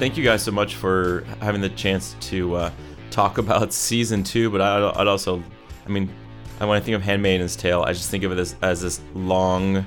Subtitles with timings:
[0.00, 2.70] thank you guys so much for having the chance to uh,
[3.10, 4.48] talk about season two.
[4.50, 5.42] But I, would also,
[5.86, 6.08] I mean,
[6.58, 9.84] when I think of Handmaid's Tale, I just think of it as, as this long,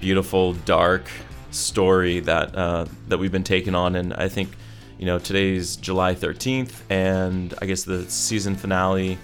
[0.00, 1.10] beautiful, dark
[1.50, 4.50] story that uh, that we've been taking on, and I think,
[4.98, 9.18] you know, today's July 13th, and I guess the season finale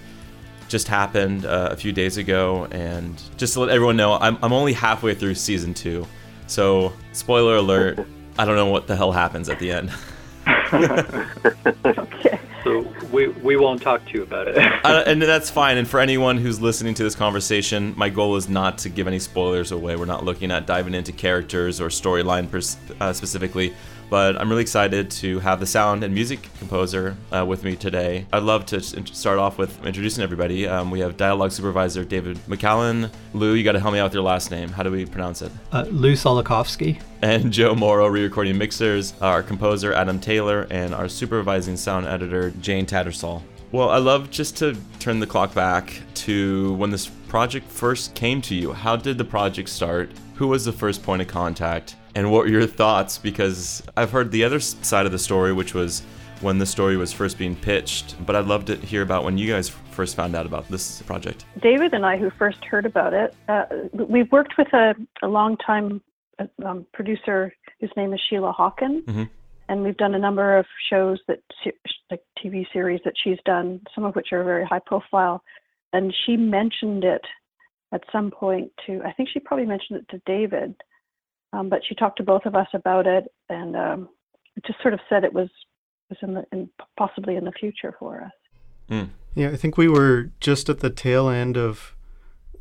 [0.67, 4.53] just happened uh, a few days ago, and just to let everyone know, I'm I'm
[4.53, 6.05] only halfway through season two,
[6.45, 8.05] so spoiler alert,
[8.37, 9.91] I don't know what the hell happens at the end.
[11.85, 12.39] okay.
[12.61, 12.81] So
[13.13, 14.57] we, we won't talk to you about it.
[14.83, 15.77] and that's fine.
[15.77, 19.19] And for anyone who's listening to this conversation, my goal is not to give any
[19.19, 19.95] spoilers away.
[19.95, 23.73] We're not looking at diving into characters or storyline pers- uh, specifically
[24.09, 28.25] but I'm really excited to have the sound and music composer uh, with me today.
[28.33, 30.67] I'd love to start off with introducing everybody.
[30.67, 33.11] Um, we have dialogue supervisor David McCallum.
[33.33, 34.69] Lou, you got to help me out with your last name.
[34.69, 35.51] How do we pronounce it?
[35.71, 37.01] Uh, Lou Solakofski.
[37.21, 42.85] And Joe Morrow, re-recording mixers, our composer Adam Taylor, and our supervising sound editor Jane
[42.85, 43.41] Tattersall.
[43.71, 48.41] Well, I love just to turn the clock back to when this project first came
[48.41, 48.73] to you.
[48.73, 50.09] How did the project start?
[50.35, 51.95] Who was the first point of contact?
[52.15, 53.17] And what were your thoughts?
[53.17, 56.01] Because I've heard the other side of the story, which was
[56.41, 59.51] when the story was first being pitched, but I'd love to hear about when you
[59.51, 61.45] guys first found out about this project.
[61.61, 66.01] David and I, who first heard about it, uh, we've worked with a, a long-time
[66.39, 69.23] uh, um, producer whose name is Sheila Hockin, mm-hmm.
[69.67, 71.41] and we've done a number of shows that,
[72.09, 75.43] like TV series that she's done, some of which are very high profile.
[75.91, 77.25] And she mentioned it
[77.91, 80.75] at some point to, I think she probably mentioned it to David
[81.53, 84.09] um, but she talked to both of us about it, and um,
[84.65, 85.49] just sort of said it was
[86.09, 88.31] was in the in possibly in the future for us.
[88.89, 89.09] Mm.
[89.35, 91.95] Yeah, I think we were just at the tail end of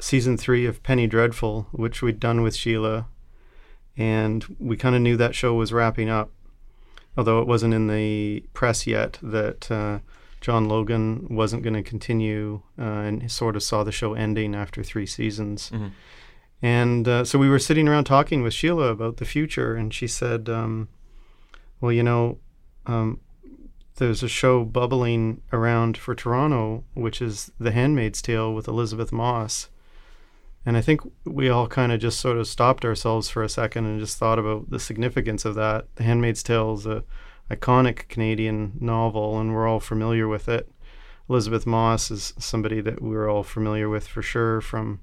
[0.00, 3.06] season three of Penny Dreadful, which we'd done with Sheila,
[3.96, 6.30] and we kind of knew that show was wrapping up,
[7.16, 9.70] although it wasn't in the press yet that.
[9.70, 9.98] Uh,
[10.40, 14.82] John Logan wasn't going to continue uh, and sort of saw the show ending after
[14.84, 15.70] three seasons.
[15.70, 15.88] Mm-hmm.
[16.60, 20.06] And uh, so we were sitting around talking with Sheila about the future, and she
[20.06, 20.88] said, um,
[21.80, 22.38] Well, you know,
[22.86, 23.20] um,
[23.96, 29.68] there's a show bubbling around for Toronto, which is The Handmaid's Tale with Elisabeth Moss.
[30.66, 33.86] And I think we all kind of just sort of stopped ourselves for a second
[33.86, 35.86] and just thought about the significance of that.
[35.96, 37.04] The Handmaid's Tale is a
[37.50, 40.70] iconic Canadian novel, and we're all familiar with it.
[41.28, 45.00] Elisabeth Moss is somebody that we're all familiar with for sure from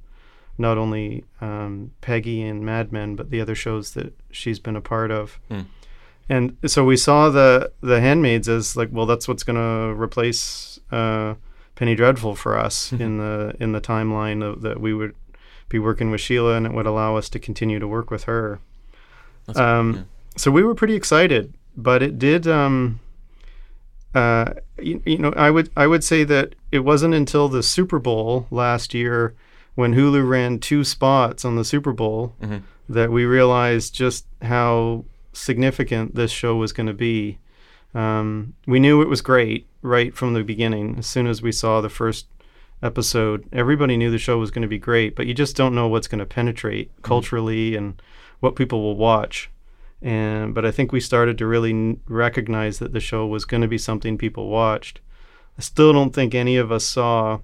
[0.58, 4.82] not only um, Peggy and Mad Men, but the other shows that she's been a
[4.82, 5.40] part of.
[5.50, 5.66] Mm.
[6.28, 10.80] And so we saw the the Handmaids as like, well, that's what's going to replace
[10.92, 11.36] uh,
[11.76, 13.04] Penny Dreadful for us mm-hmm.
[13.04, 15.14] in the in the timeline of, that we would
[15.70, 18.60] be working with Sheila, and it would allow us to continue to work with her.
[19.56, 20.02] Um, yeah.
[20.38, 22.48] So we were pretty excited, but it did.
[22.48, 23.00] Um,
[24.16, 28.00] uh, you, you know, I would I would say that it wasn't until the Super
[28.00, 29.36] Bowl last year
[29.76, 32.58] when Hulu ran two spots on the Super Bowl mm-hmm.
[32.90, 37.38] that we realized just how significant this show was going to be.
[37.94, 40.98] Um, we knew it was great right from the beginning.
[40.98, 42.28] As soon as we saw the first
[42.82, 45.88] episode, everybody knew the show was going to be great, but you just don't know
[45.88, 47.02] what's going to penetrate mm-hmm.
[47.04, 48.02] culturally and
[48.40, 49.50] what people will watch.
[50.02, 53.62] And but I think we started to really n- recognize that the show was going
[53.62, 55.00] to be something people watched.
[55.58, 57.40] I still don't think any of us saw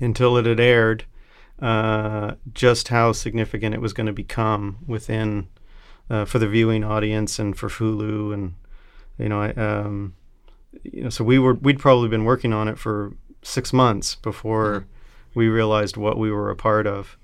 [0.00, 1.04] until it had aired
[1.60, 5.48] uh, just how significant it was going to become within
[6.10, 8.54] uh, for the viewing audience and for Hulu and
[9.18, 10.14] you know I, um,
[10.84, 14.80] you know so we were we'd probably been working on it for six months before
[14.80, 15.38] mm-hmm.
[15.38, 17.16] we realized what we were a part of.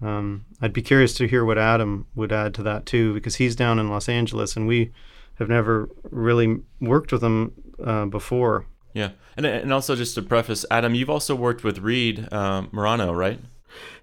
[0.00, 3.54] Um, I'd be curious to hear what Adam would add to that too because he's
[3.54, 4.92] down in Los Angeles and we
[5.36, 8.66] have never really worked with him uh, before.
[8.94, 13.12] Yeah, and and also just to preface, Adam, you've also worked with Reed um, Morano,
[13.12, 13.40] right?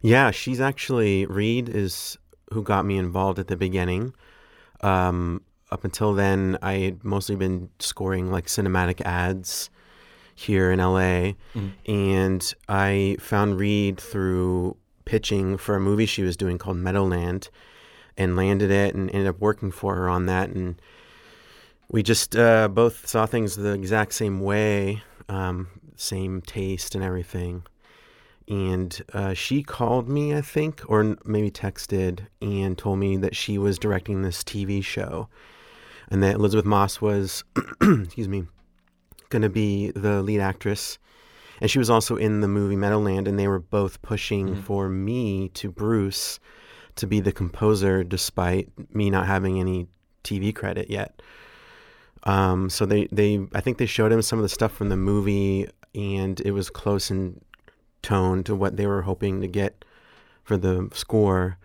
[0.02, 2.18] Yeah, she's actually Reed is
[2.54, 4.14] who got me involved at the beginning.
[4.82, 9.70] Um, up until then, I had mostly been scoring like cinematic ads
[10.34, 11.70] here in LA, mm-hmm.
[11.86, 17.50] and I found Reed through pitching for a movie she was doing called Meadowland,
[18.18, 20.82] and landed it and ended up working for her on that, and
[21.92, 27.64] we just uh, both saw things the exact same way, um, same taste and everything
[28.50, 33.60] and uh, she called me, I think, or maybe texted, and told me that she
[33.60, 35.30] was directing this TV show,
[36.10, 37.44] and that Elisabeth Moss was,
[37.82, 38.46] excuse me,
[39.30, 40.98] going to be the lead actress,
[41.62, 44.62] and she was also in the movie Meadowland, and they were both pushing mm-hmm.
[44.62, 46.40] for me to Bruce
[46.96, 49.88] to be the composer, despite me not having any
[50.24, 51.22] TV credit yet.
[52.24, 54.98] Um, so they, they I think they showed him some of the stuff from the
[54.98, 57.40] movie, and it was close in
[58.02, 59.86] tone to what they were hoping to get
[60.44, 61.58] for the score.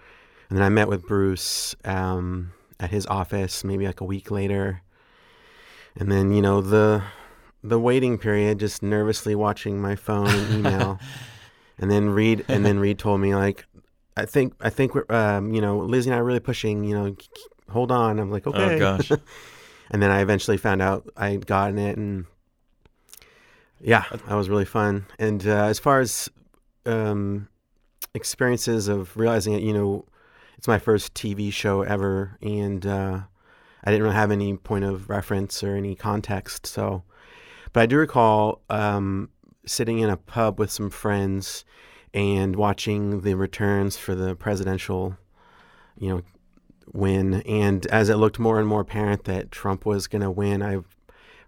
[0.48, 4.82] And then I met with Bruce um, at his office maybe like a week later,
[5.96, 7.02] and then you know the
[7.62, 11.00] the waiting period, just nervously watching my phone and email,
[11.78, 13.64] and then Reed and then Reed told me like,
[14.16, 16.84] I think I think we're um, you know Lizzie and I are really pushing.
[16.84, 17.16] You know,
[17.70, 18.18] hold on.
[18.18, 18.76] I'm like okay.
[18.76, 19.10] Oh gosh.
[19.90, 22.26] and then I eventually found out I'd gotten it, and
[23.84, 25.06] yeah, that was really fun.
[25.18, 26.30] And uh, as far as
[26.86, 27.48] um,
[28.14, 30.06] experiences of realizing it, you know,
[30.56, 33.20] it's my first TV show ever, and uh,
[33.84, 36.66] I didn't really have any point of reference or any context.
[36.66, 37.02] So,
[37.74, 39.28] but I do recall um,
[39.66, 41.66] sitting in a pub with some friends
[42.14, 45.18] and watching the returns for the presidential,
[45.98, 46.22] you know,
[46.90, 47.42] win.
[47.42, 50.78] And as it looked more and more apparent that Trump was going to win, I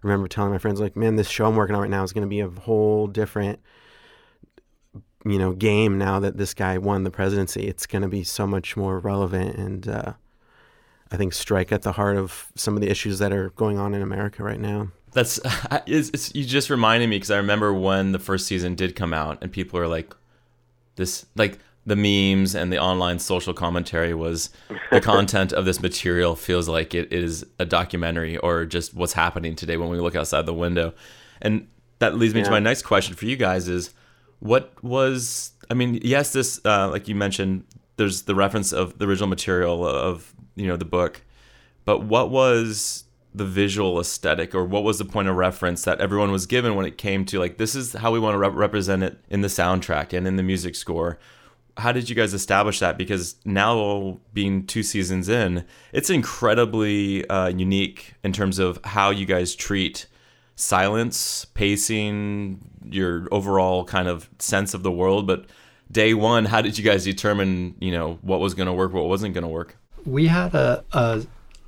[0.01, 2.23] remember telling my friends, like, man, this show I'm working on right now is going
[2.23, 3.59] to be a whole different,
[5.25, 7.67] you know, game now that this guy won the presidency.
[7.67, 10.13] It's going to be so much more relevant and, uh,
[11.11, 13.93] I think strike at the heart of some of the issues that are going on
[13.93, 14.89] in America right now.
[15.13, 15.39] That's
[15.85, 19.13] it's, it's, you just reminded me because I remember when the first season did come
[19.13, 20.13] out and people are like,
[20.95, 24.49] this like the memes and the online social commentary was
[24.91, 29.55] the content of this material feels like it is a documentary or just what's happening
[29.55, 30.93] today when we look outside the window.
[31.41, 31.65] And
[31.99, 32.47] that leads me yeah.
[32.47, 33.93] to my next question for you guys is
[34.39, 37.63] what was I mean, yes, this uh, like you mentioned,
[37.95, 41.21] there's the reference of the original material of you know the book,
[41.85, 46.31] but what was the visual aesthetic or what was the point of reference that everyone
[46.31, 49.19] was given when it came to like this is how we want to represent it
[49.29, 51.19] in the soundtrack and in the music score
[51.77, 55.63] how did you guys establish that because now being two seasons in
[55.93, 60.07] it's incredibly uh, unique in terms of how you guys treat
[60.55, 65.45] silence pacing your overall kind of sense of the world but
[65.91, 69.05] day one how did you guys determine you know what was going to work what
[69.05, 71.23] wasn't going to work we had a, a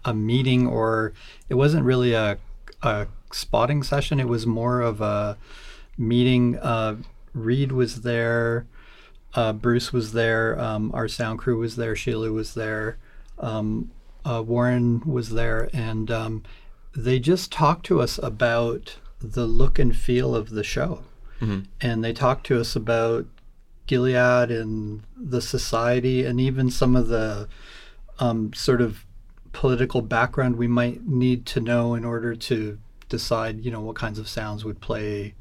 [0.06, 1.13] a meeting or
[1.50, 2.38] it wasn't really a,
[2.81, 4.19] a spotting session.
[4.19, 5.38] It was more of a
[5.97, 6.57] meeting.
[6.57, 6.97] Uh,
[7.33, 8.65] Reed was there.
[9.34, 10.60] Uh, Bruce was there.
[10.60, 11.96] Um, our sound crew was there.
[11.96, 12.98] Sheila was there.
[13.38, 13.92] Um,
[14.26, 15.70] uh, Warren was there.
[15.74, 16.44] And um,
[16.96, 21.04] they just talked to us about the look and feel of the show.
[21.42, 21.62] Mm-hmm.
[21.81, 23.28] And they talked to us about
[23.88, 27.48] Gilead and the society and even some of the
[28.20, 29.06] um, sort of
[29.52, 32.78] political background we might need to know in order to
[33.08, 35.34] decide, you know, what kinds of sounds would play,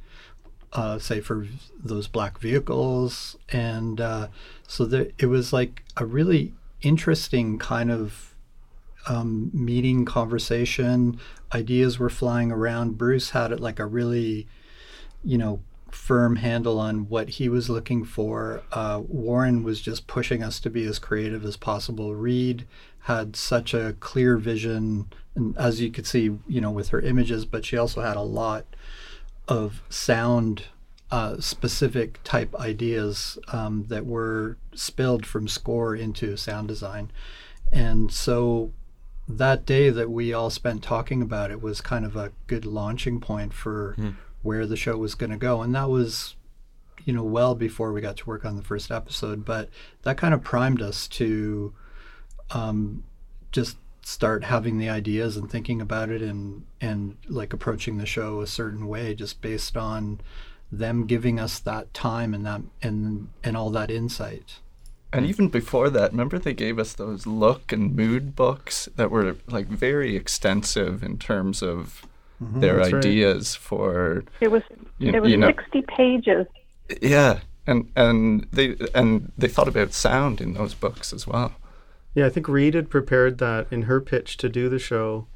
[0.73, 1.47] uh, say, for
[1.83, 3.37] those black vehicles.
[3.51, 4.29] And uh,
[4.67, 8.35] so there, it was like a really interesting kind of
[9.07, 11.19] um, meeting conversation.
[11.55, 12.99] Ideas were flying around.
[12.99, 14.47] Bruce had it like a really,
[15.25, 15.61] you know,
[15.91, 18.63] firm handle on what he was looking for.
[18.73, 22.15] Uh, Warren was just pushing us to be as creative as possible.
[22.15, 22.67] Reed
[23.01, 27.47] had such a clear vision, and as you could see, you know, with her images,
[27.47, 28.67] but she also had a lot
[29.49, 30.65] of sound
[31.11, 37.11] uh, specific type ideas um, that were spilled from score into sound design.
[37.73, 38.73] And so
[39.27, 43.21] that day that we all spent talking about it was kind of a good launching
[43.21, 44.15] point for mm.
[44.43, 45.63] where the show was going to go.
[45.63, 46.37] And that was,
[47.05, 49.45] you know, well before we got to work on the first episode.
[49.45, 49.71] But
[50.03, 51.73] that kind of primed us to
[52.51, 53.05] um,
[53.51, 53.77] just
[54.09, 58.47] start having the ideas and thinking about it and and like approaching the show a
[58.47, 60.19] certain way just based on
[60.73, 64.61] them giving us that time and that and and all that insight.
[65.13, 69.37] And even before that remember they gave us those look and mood books that were
[69.47, 72.07] like very extensive in terms of
[72.43, 73.63] mm-hmm, their ideas right.
[73.63, 74.63] for it was
[74.97, 76.47] you, it was you know, 60 pages.
[77.03, 81.53] Yeah and and they and they thought about sound in those books as well
[82.19, 85.29] yeah, I think Reed had prepared that in her pitch to do the show,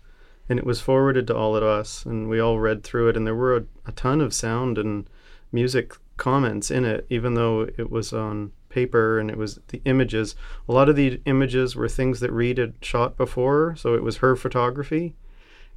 [0.49, 3.25] and it was forwarded to all of us, and we all read through it, and
[3.25, 5.09] there were a, a ton of sound and
[5.53, 10.35] music comments in it, even though it was on paper and it was the images.
[10.69, 14.17] A lot of the images were things that Reed had shot before, so it was
[14.17, 15.15] her photography,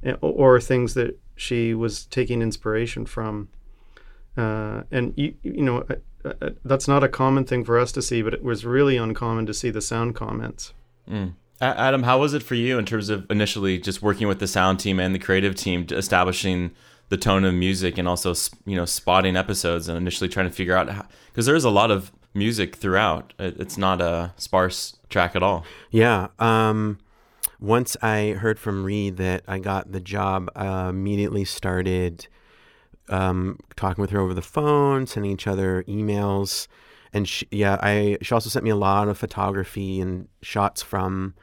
[0.02, 3.48] eh, or things that she was taking inspiration from.
[4.36, 8.02] Uh, and you, you know, uh, uh, that's not a common thing for us to
[8.02, 10.72] see, but it was really uncommon to see the sound comments.
[11.10, 11.34] Mm.
[11.60, 14.78] Adam, how was it for you in terms of initially just working with the sound
[14.78, 16.72] team and the creative team, establishing
[17.08, 18.34] the tone of music and also
[18.64, 22.12] you know spotting episodes and initially trying to figure out because there's a lot of
[22.34, 23.32] music throughout.
[23.38, 25.64] It's not a sparse track at all.
[25.90, 26.28] Yeah.
[26.38, 26.98] Um,
[27.58, 32.26] once I heard from Reed that I got the job, I immediately started
[33.08, 36.68] um, talking with her over the phone, sending each other emails.
[37.16, 41.34] And she, yeah, I she also sent me a lot of photography and shots from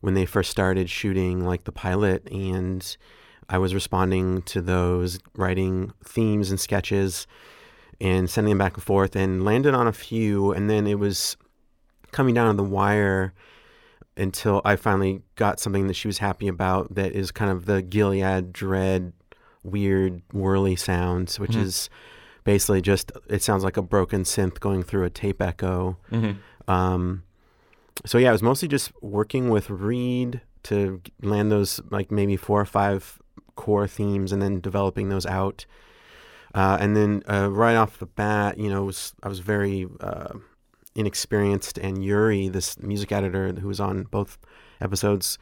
[0.00, 2.96] when they first started shooting like the pilot and
[3.46, 7.26] I was responding to those, writing themes and sketches
[8.00, 11.36] and sending them back and forth and landed on a few and then it was
[12.12, 13.34] coming down to the wire
[14.16, 17.82] until I finally got something that she was happy about that is kind of the
[17.82, 19.12] Gilead dread
[19.62, 21.66] weird whirly sounds, which mm-hmm.
[21.66, 21.90] is
[22.44, 25.96] basically just it sounds like a broken synth going through a tape echo.
[26.10, 26.70] Mm-hmm.
[26.70, 27.22] Um,
[28.04, 32.60] so yeah, it was mostly just working with Reed to land those like maybe four
[32.60, 33.18] or five
[33.56, 35.66] core themes, and then developing those out.
[36.54, 40.34] Uh, and then uh, right off the bat, you know, was, I was very uh,
[40.94, 44.38] inexperienced, and Yuri, this music editor who was on both
[44.80, 45.38] episodes,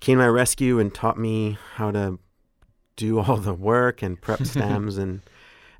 [0.00, 2.18] came to my rescue and taught me how to
[2.96, 5.20] do all the work and prep stems and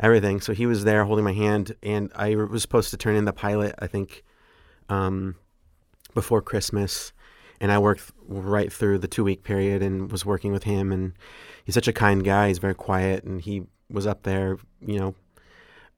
[0.00, 0.40] everything.
[0.40, 3.32] So he was there holding my hand, and I was supposed to turn in the
[3.32, 4.24] pilot, I think,
[4.88, 5.36] um,
[6.14, 7.12] before Christmas.
[7.60, 10.92] And I worked right through the two week period and was working with him.
[10.92, 11.12] And
[11.64, 12.48] he's such a kind guy.
[12.48, 15.14] He's very quiet, and he was up there, you know,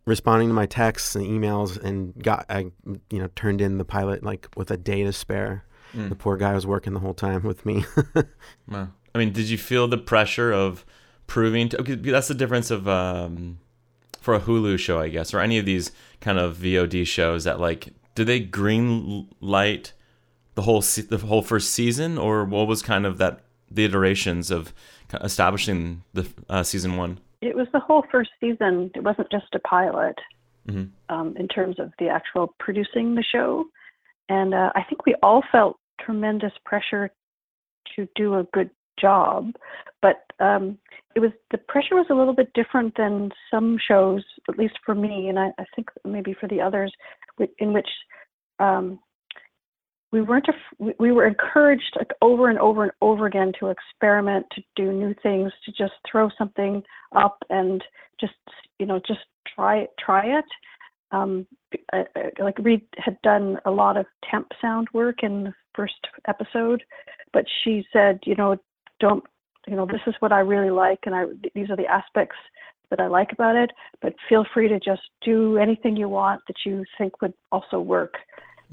[0.06, 2.70] responding to my texts and emails, and got I,
[3.10, 5.64] you know, turned in the pilot like with a day to spare.
[5.94, 6.08] Mm.
[6.08, 7.84] The poor guy was working the whole time with me.
[8.68, 8.88] wow.
[9.14, 10.86] I mean, did you feel the pressure of
[11.26, 13.58] proving to, okay, that's the difference of um,
[14.20, 17.58] for a Hulu show, I guess, or any of these kind of VOD shows that
[17.58, 19.92] like, do they green light
[20.54, 24.50] the whole se- the whole first season, or what was kind of that the iterations
[24.50, 24.74] of
[25.22, 27.18] establishing the uh, season one?
[27.40, 28.90] It was the whole first season.
[28.94, 30.16] It wasn't just a pilot.
[30.68, 30.84] Mm-hmm.
[31.08, 33.64] Um, in terms of the actual producing the show,
[34.28, 37.10] and uh, I think we all felt tremendous pressure
[37.96, 39.52] to do a good job.
[40.02, 40.78] But um,
[41.14, 44.94] it was the pressure was a little bit different than some shows, at least for
[44.94, 46.92] me, and I, I think maybe for the others,
[47.58, 47.88] in which
[48.60, 49.00] um,
[50.12, 50.48] we weren't
[50.98, 55.14] we were encouraged like over and over and over again to experiment, to do new
[55.22, 56.82] things, to just throw something
[57.14, 57.82] up and
[58.20, 58.34] just
[58.78, 59.20] you know just
[59.54, 60.44] try try it.
[61.12, 61.46] Um,
[61.92, 66.06] I, I, like Reed had done a lot of temp sound work in the first
[66.28, 66.84] episode,
[67.32, 68.56] but she said, you know,
[69.00, 69.24] don't
[69.70, 71.24] you know this is what i really like and i
[71.54, 72.36] these are the aspects
[72.90, 73.70] that i like about it
[74.02, 78.14] but feel free to just do anything you want that you think would also work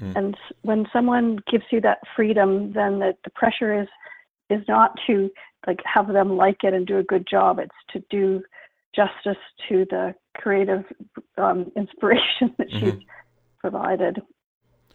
[0.02, 0.14] mm.
[0.16, 3.88] and when someone gives you that freedom then the, the pressure is
[4.50, 5.30] is not to
[5.66, 8.42] like have them like it and do a good job it's to do
[8.94, 10.84] justice to the creative
[11.36, 12.90] um, inspiration that mm-hmm.
[12.90, 13.00] she's
[13.60, 14.20] provided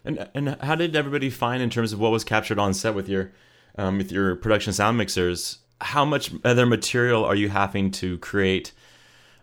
[0.04, 3.08] and and how did everybody find in terms of what was captured on set with
[3.08, 3.32] your
[3.76, 8.72] um, with your production sound mixers, how much other material are you having to create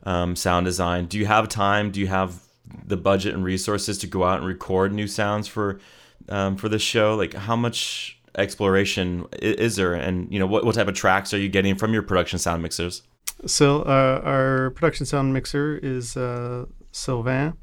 [0.04, 1.06] um, sound design?
[1.06, 1.92] Do you have time?
[1.92, 2.42] Do you have
[2.86, 5.80] the budget and resources to go out and record new sounds for
[6.30, 7.16] um, for this show?
[7.16, 11.40] Like, how much exploration is there, and you know, what what type of tracks are
[11.40, 13.04] you getting from your production sound mixers?
[13.46, 17.54] So, uh, our production sound mixer is uh, Sylvain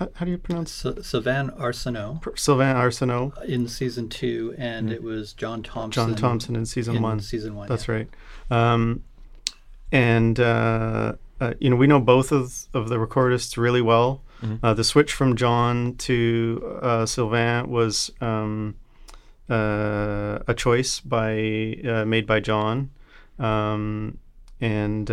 [0.00, 2.38] how, how do you pronounce Sylvain Arsenault?
[2.38, 4.92] Sylvain Arsenault in season two, and mm.
[4.92, 6.08] it was John Thompson.
[6.08, 7.20] John Thompson in season in one.
[7.20, 7.68] Season one.
[7.68, 7.94] That's yeah.
[7.94, 8.08] right.
[8.50, 9.04] Um,
[9.92, 14.22] and uh, uh, you know we know both of of the recordists really well.
[14.42, 14.64] Mm-hmm.
[14.64, 18.76] Uh, the switch from John to uh, Sylvain was um,
[19.50, 22.90] uh, a choice by uh, made by John,
[23.38, 24.16] um,
[24.62, 25.10] and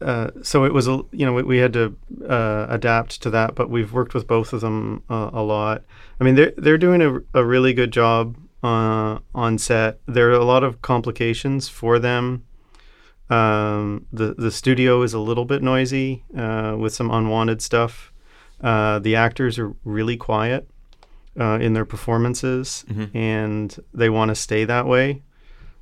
[0.00, 1.96] uh, so it was a you know we, we had to
[2.28, 5.82] uh, adapt to that, but we've worked with both of them uh, a lot.
[6.20, 10.00] I mean they're they're doing a, a really good job uh, on set.
[10.06, 12.44] There are a lot of complications for them.
[13.28, 18.12] Um, the the studio is a little bit noisy uh, with some unwanted stuff.
[18.60, 20.68] the actors are really quiet
[21.36, 23.16] in their performances, mm-hmm.
[23.16, 25.22] and they want to stay that way.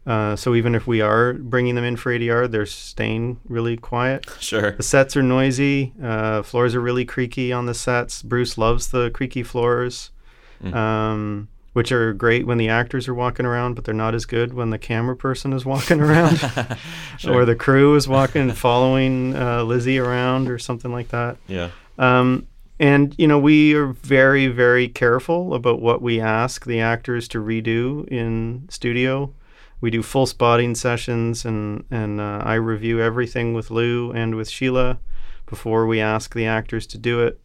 [0.07, 4.25] Uh, so even if we are bringing them in for ADR, they're staying really quiet.
[4.39, 4.71] Sure.
[4.73, 5.95] The sets are noisy.
[6.01, 8.23] Uh, floors are really creaky on the sets.
[8.23, 10.11] Bruce loves the creaky floors,
[10.63, 10.73] mm.
[10.73, 14.55] um, which are great when the actors are walking around, but they're not as good
[14.55, 16.37] when the camera person is walking around,
[17.19, 17.35] sure.
[17.35, 21.37] or the crew is walking, and following uh, Lizzie around, or something like that.
[21.49, 21.71] Yeah.
[21.99, 22.47] Um,
[22.79, 27.39] and you know we are very very careful about what we ask the actors to
[27.43, 29.33] redo in studio
[29.81, 34.49] we do full spotting sessions, and and uh, I review everything with Lou and with
[34.49, 34.99] Sheila
[35.47, 37.41] before we ask the actors to do it,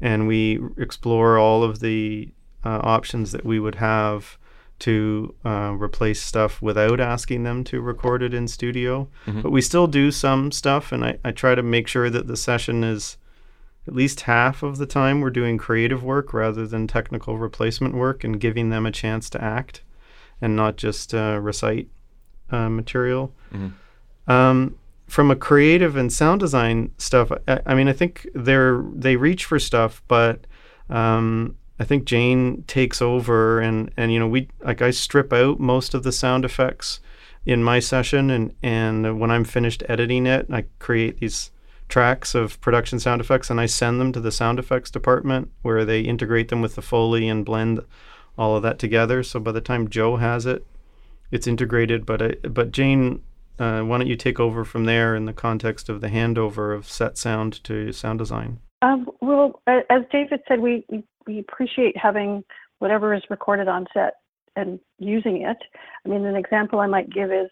[0.00, 2.30] and we explore all of the
[2.64, 4.38] uh, options that we would have
[4.78, 9.08] to uh, replace stuff without asking them to record it in studio.
[9.26, 9.42] Mhm.
[9.42, 12.36] But we still do some stuff, and I, I try to make sure that the
[12.36, 13.16] session is
[13.88, 18.22] at least half of the time we're doing creative work rather than technical replacement work
[18.24, 19.80] and giving them a chance to act
[20.40, 21.88] and not just uh, recite
[22.50, 23.32] uh, material.
[23.52, 23.72] Mhm.
[24.28, 24.76] Um,
[25.06, 29.44] from a creative and sound design stuff, I, I mean, I think they're they reach
[29.44, 30.46] for stuff, but
[30.90, 35.60] um, I think Jane takes over, and and you know we like I strip out
[35.60, 37.00] most of the sound effects
[37.44, 41.50] in my session, and and when I'm finished editing it, I create these
[41.88, 45.84] tracks of production sound effects, and I send them to the sound effects department where
[45.84, 47.80] they integrate them with the foley and blend
[48.38, 49.22] all of that together.
[49.22, 50.66] So by the time Joe has it,
[51.30, 52.06] it's integrated.
[52.06, 53.22] But I, but Jane,
[53.58, 56.88] uh, why don't you take over from there in the context of the handover of
[56.88, 58.60] set sound to sound design?
[58.82, 60.84] Um, well, as David said, we,
[61.26, 62.44] we, appreciate having
[62.78, 64.14] whatever is recorded on set
[64.54, 65.56] and using it.
[66.04, 67.48] I mean, an example I might give is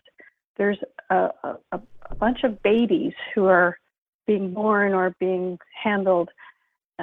[0.57, 0.79] there's
[1.11, 1.31] a,
[1.73, 3.79] a, a bunch of babies who are
[4.27, 6.29] being born or being handled,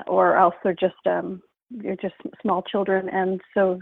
[0.07, 1.41] or else they're just um,
[1.71, 3.79] they're just small children, and so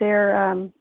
[0.00, 0.72] they're um,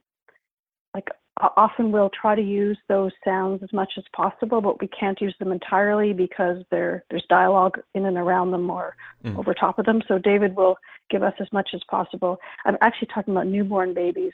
[0.94, 1.10] like
[1.58, 5.36] often we'll try to use those sounds as much as possible, but we can't use
[5.40, 9.40] them entirely because there there's dialogue in and around them or Mm.
[9.40, 10.02] over top of them.
[10.08, 10.78] So David will
[11.10, 12.38] give us as much as possible.
[12.66, 14.34] I'm actually talking about newborn babies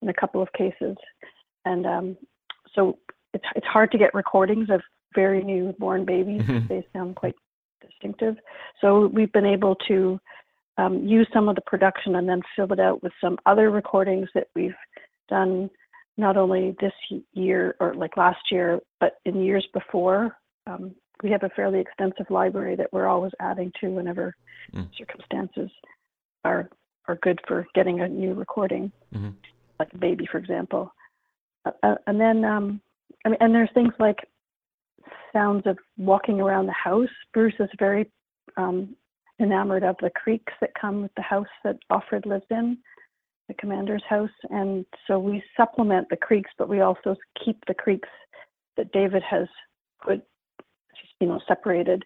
[0.00, 0.96] in a couple of cases,
[1.64, 2.16] and um,
[2.74, 2.98] so
[3.34, 4.80] it's it's hard to get recordings of
[5.14, 6.42] very newborn babies.
[6.42, 6.68] Mhm.
[6.68, 7.34] They sound quite
[7.80, 8.36] distinctive.
[8.80, 10.20] So we've been able to
[10.78, 14.28] um, use some of the production and then fill it out with some other recordings
[14.34, 14.74] that we've
[15.28, 15.68] done
[16.16, 16.92] not only this
[17.32, 20.36] year or like last year, but in years before.
[20.66, 24.34] Um, we have a fairly extensive library that we're always adding to whenever
[24.72, 24.94] Mm.
[24.96, 25.70] circumstances
[26.44, 26.68] are
[27.06, 29.32] are good for getting a new recording, Mhm.
[29.80, 30.92] like a baby, for example.
[31.64, 32.82] Uh, uh, and then, um,
[33.24, 34.28] I mean, and there's things like
[35.32, 37.08] sounds of walking around the house.
[37.32, 38.10] Bruce is very
[38.58, 38.94] um,
[39.40, 42.78] enamored of the creaks that come with the house that Offred lives in,
[43.46, 44.30] the commander's house.
[44.50, 48.08] And so we supplement the creaks, but we also keep the creaks
[48.76, 49.48] that David has
[50.02, 50.22] put,
[51.20, 52.04] you know, separated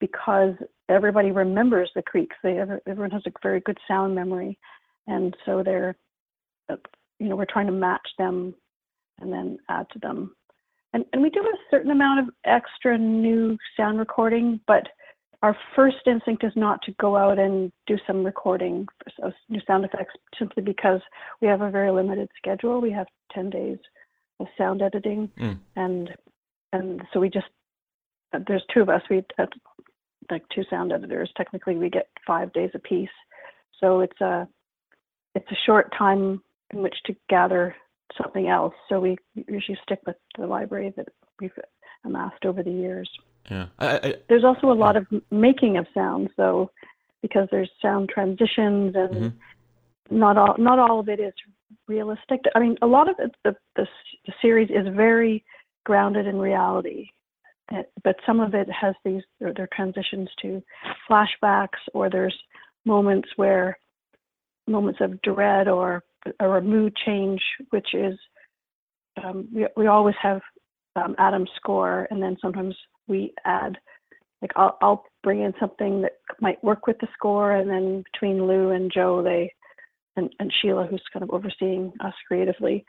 [0.00, 0.54] because
[0.88, 2.36] everybody remembers the creaks.
[2.42, 4.58] They everyone has a very good sound memory,
[5.06, 5.96] and so they're,
[6.68, 8.54] you know, we're trying to match them
[9.20, 10.34] and then add to them.
[10.92, 14.88] And, and we do a certain amount of extra new sound recording, but
[15.42, 18.86] our first instinct is not to go out and do some recording
[19.18, 21.00] for s- new sound effects simply because
[21.40, 22.80] we have a very limited schedule.
[22.80, 23.78] We have 10 days
[24.40, 25.58] of sound editing, Mm.
[25.76, 26.14] and
[26.72, 27.46] and so we just
[28.46, 29.02] there's two of us.
[29.10, 29.46] We uh,
[30.30, 31.30] like two sound editors.
[31.36, 33.10] Technically, we get five days apiece,
[33.80, 34.48] so it's a
[35.34, 37.74] it's a short time in which to gather
[38.16, 38.74] something else.
[38.88, 41.08] So we usually stick with the library that
[41.40, 41.52] we've
[42.04, 43.10] amassed over the years.
[43.50, 43.66] Yeah.
[43.78, 46.70] I, I, There's also a lot of making of sounds, though,
[47.22, 49.32] because there's sound transitions and Mhm.
[50.10, 51.34] not all not all of it is
[51.86, 52.40] realistic.
[52.54, 53.86] I mean, a lot of it, the, the
[54.26, 55.44] the series is very
[55.84, 57.08] grounded in reality,
[57.72, 60.62] uh, but some of it has these there, there are transitions to
[61.08, 62.38] flashbacks, or there's
[62.84, 63.78] moments where
[64.66, 66.02] moments of dread or
[66.40, 68.18] or a mood change, which is
[69.22, 70.40] um, we we always have
[70.96, 72.76] um, Adam's score, and then sometimes
[73.12, 73.76] we add
[74.40, 78.46] like I'll I'll bring in something that might work with the score, and then between
[78.46, 79.52] Lou and Joe, they
[80.16, 82.84] and, and Sheila, who's kind of overseeing us creatively,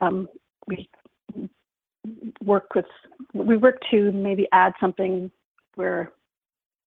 [0.00, 0.28] um,
[0.66, 0.88] we
[2.42, 2.86] work with
[3.32, 5.30] we work to maybe add something
[5.76, 6.12] where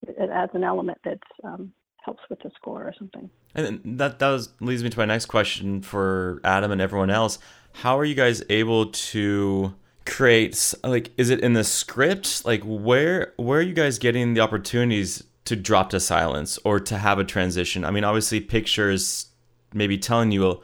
[0.08, 1.72] it adds an element that um,
[2.04, 3.30] helps with the score or something.
[3.56, 7.40] And that that was, leads me to my next question for Adam and everyone else.
[7.72, 9.74] How are you guys able to
[10.10, 12.46] create s- like is it in the script?
[12.46, 16.98] Like where where are you guys getting the opportunities to drop to silence or to
[16.98, 17.86] have a transition?
[17.86, 19.28] I mean, obviously pictures
[19.74, 20.58] maybe telling you a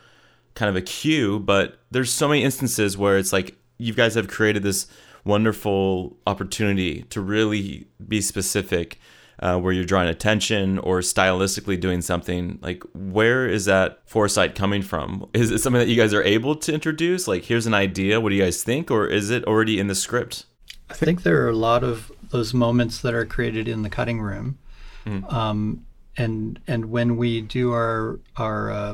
[0.55, 4.27] kind of a cue, but there's so many instances where it's like you guys have
[4.27, 4.87] created this
[5.25, 8.99] wonderful opportunity to really be specific
[9.39, 14.81] uh, where you're drawing attention or stylistically doing something like where is that foresight coming
[14.81, 18.19] from is it something that you guys are able to introduce like here's an idea
[18.21, 20.45] what do you guys think or is it already in the script
[20.89, 24.21] I think there are a lot of those moments that are created in the cutting
[24.21, 24.57] room,
[25.05, 25.31] Mm.
[25.33, 28.93] um, and and when we do our our uh,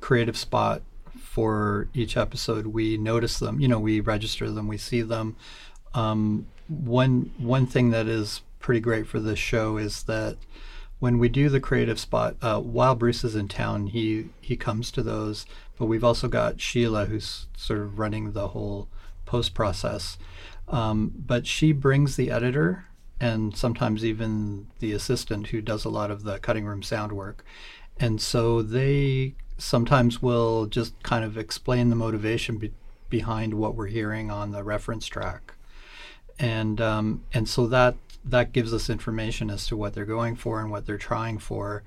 [0.00, 0.82] creative spot
[1.18, 3.60] for each episode, we notice them.
[3.60, 5.36] You know, we register them, we see them.
[5.94, 10.36] Um, one one thing that is pretty great for this show is that
[10.98, 14.90] when we do the creative spot, uh, while Bruce is in town, he he comes
[14.90, 15.46] to those.
[15.78, 18.88] But we've also got Sheila, who's sort of running the whole
[19.24, 20.18] post process.
[20.66, 22.86] Um, but she brings the editor
[23.20, 27.44] and sometimes even the assistant who does a lot of the cutting room sound work.
[28.00, 32.72] And so they sometimes will just kind of explain the motivation be-
[33.10, 35.54] behind what we're hearing on the reference track.
[36.36, 37.94] And um, and so that
[38.28, 41.82] that gives us information as to what they're going for and what they're trying for.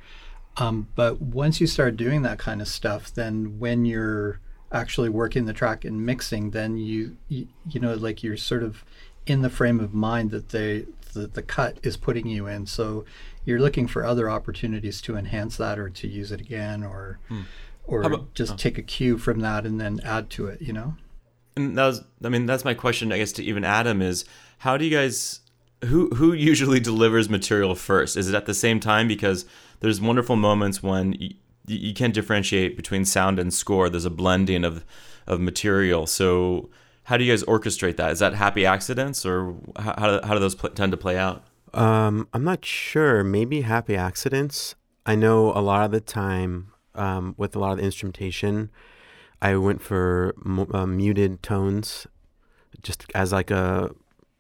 [0.58, 4.40] Um, but once you start doing that kind of stuff, then when you're
[4.72, 8.84] actually working the track and mixing, then you, you you know like you're sort of
[9.26, 12.66] in the frame of mind that they that the cut is putting you in.
[12.66, 13.06] So
[13.46, 17.42] you're looking for other opportunities to enhance that or to use it again or hmm.
[17.86, 18.56] or about, just oh.
[18.56, 20.96] take a cue from that and then add to it, you know?
[21.56, 24.26] And that was I mean, that's my question I guess to even Adam is
[24.60, 25.42] how do you guys
[25.86, 28.18] who who usually delivers material first?
[28.18, 29.46] Is it at the same time because
[29.80, 31.32] there's wonderful moments when you,
[31.68, 33.90] you can't differentiate between sound and score.
[33.90, 34.84] There's a blending of
[35.28, 36.08] of material.
[36.08, 36.70] So
[37.04, 38.12] how do you guys orchestrate that?
[38.12, 41.18] Is that happy accidents, or how, how, do, how do those pl- tend to play
[41.18, 41.44] out?
[41.74, 43.24] Um, I'm not sure.
[43.24, 44.76] Maybe happy accidents.
[45.06, 48.70] I know a lot of the time um, with a lot of the instrumentation,
[49.42, 50.36] I went for
[50.74, 52.06] uh, muted tones,
[52.84, 53.92] just as like a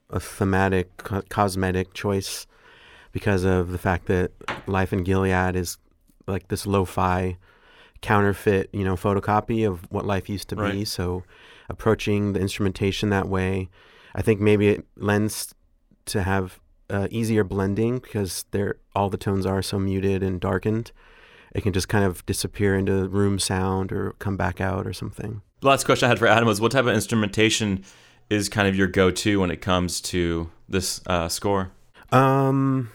[0.09, 2.47] a thematic co- cosmetic choice,
[3.11, 4.31] because of the fact that
[4.67, 5.77] Life in Gilead is
[6.27, 7.37] like this lo-fi
[8.01, 10.73] counterfeit, you know, photocopy of what life used to right.
[10.73, 10.85] be.
[10.85, 11.23] So
[11.69, 13.69] approaching the instrumentation that way.
[14.15, 15.53] I think maybe it lends
[16.05, 20.91] to have uh, easier blending because they're, all the tones are so muted and darkened.
[21.53, 25.41] It can just kind of disappear into room sound or come back out or something.
[25.61, 27.83] The last question I had for Adam was what type of instrumentation
[28.29, 31.71] is kind of your go to when it comes to this uh, score?
[32.11, 32.91] Um,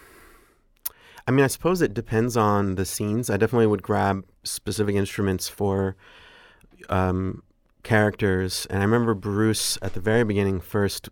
[1.27, 3.31] I mean, I suppose it depends on the scenes.
[3.31, 5.97] I definitely would grab specific instruments for
[6.88, 7.42] um,
[7.83, 8.66] characters.
[8.70, 11.09] And I remember Bruce at the very beginning first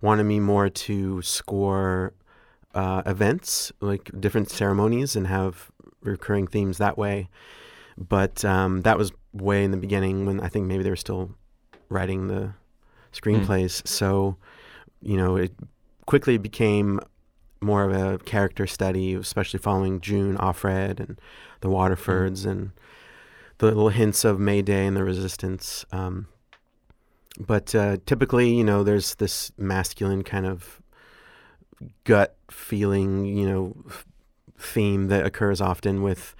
[0.00, 2.12] wanted me more to score
[2.74, 5.70] uh, events, like different ceremonies, and have
[6.02, 7.28] recurring themes that way.
[7.96, 11.30] But um, that was way in the beginning when I think maybe they were still
[11.88, 12.54] writing the
[13.14, 13.82] screenplays.
[13.82, 13.88] Mm.
[13.88, 14.36] So,
[15.00, 15.52] you know, it
[16.06, 17.00] quickly became
[17.60, 21.18] more of a character study, especially following June Offred and
[21.60, 22.50] the Waterfords mm.
[22.50, 22.70] and
[23.58, 25.86] the little hints of Mayday and the Resistance.
[25.92, 26.26] Um,
[27.38, 30.80] but uh, typically, you know, there's this masculine kind of
[32.04, 33.76] gut feeling, you know,
[34.58, 36.34] theme that occurs often with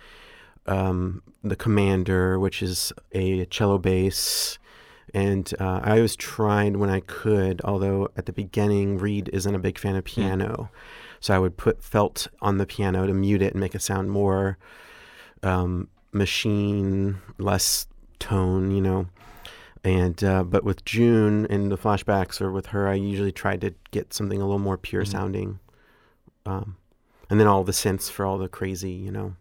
[0.66, 4.58] um, the commander, which is a cello bass.
[5.14, 9.60] And uh, I always tried when I could, although at the beginning, Reed isn't a
[9.60, 10.20] big fan of hmm.
[10.20, 10.70] piano.
[10.72, 10.78] Mm.
[11.20, 14.10] So I would put felt on the piano to mute it and make it sound
[14.10, 14.58] more
[15.42, 17.86] um, machine, less
[18.18, 19.06] tone, you know.
[19.84, 23.74] And uh, but with June in the flashbacks or with her, I usually tried to
[23.90, 25.12] get something a little more pure mm-hmm.
[25.12, 25.60] sounding.
[26.44, 26.76] Um,
[27.30, 29.36] and then all the synths for all the crazy, you know,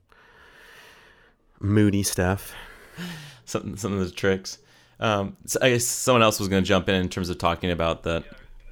[1.59, 2.53] moody stuff.
[3.45, 4.59] Some some of the tricks.
[4.99, 7.71] Um, so I guess someone else was going to jump in in terms of talking
[7.71, 8.23] about that.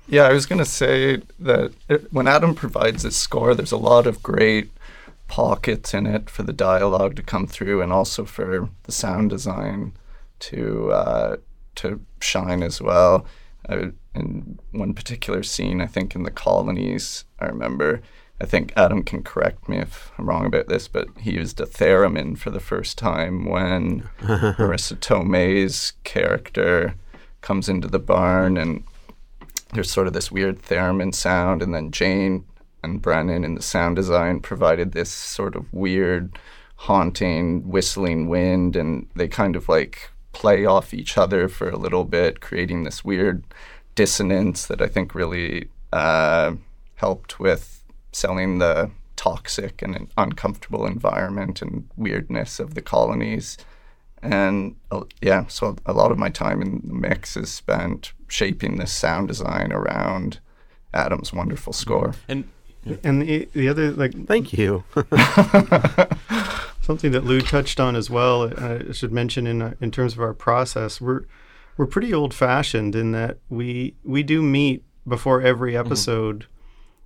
[0.07, 3.77] Yeah, I was going to say that it, when Adam provides his score, there's a
[3.77, 4.71] lot of great
[5.27, 9.93] pockets in it for the dialogue to come through and also for the sound design
[10.39, 11.37] to uh,
[11.75, 13.25] to shine as well.
[13.69, 18.01] Uh, in one particular scene, I think in the colonies, I remember.
[18.41, 21.67] I think Adam can correct me if I'm wrong about this, but he used a
[21.67, 26.95] theremin for the first time when Marisa Tomei's character
[27.41, 28.83] comes into the barn and
[29.73, 32.43] there's sort of this weird theremin sound, and then Jane
[32.83, 36.37] and Brennan in the sound design provided this sort of weird,
[36.75, 42.05] haunting, whistling wind, and they kind of like play off each other for a little
[42.05, 43.43] bit, creating this weird
[43.93, 46.55] dissonance that I think really uh,
[46.95, 47.80] helped with
[48.11, 53.57] selling the toxic and uncomfortable environment and weirdness of the colonies.
[54.21, 58.77] And uh, yeah, so a lot of my time in the mix is spent shaping
[58.77, 60.39] this sound design around
[60.93, 62.13] Adam's wonderful score.
[62.27, 62.47] And
[63.03, 64.83] and the, the other like thank you
[66.81, 68.43] something that Lou touched on as well.
[68.43, 71.25] Uh, I should mention in uh, in terms of our process, we're
[71.77, 75.79] we're pretty old fashioned in that we we do meet before every mm-hmm.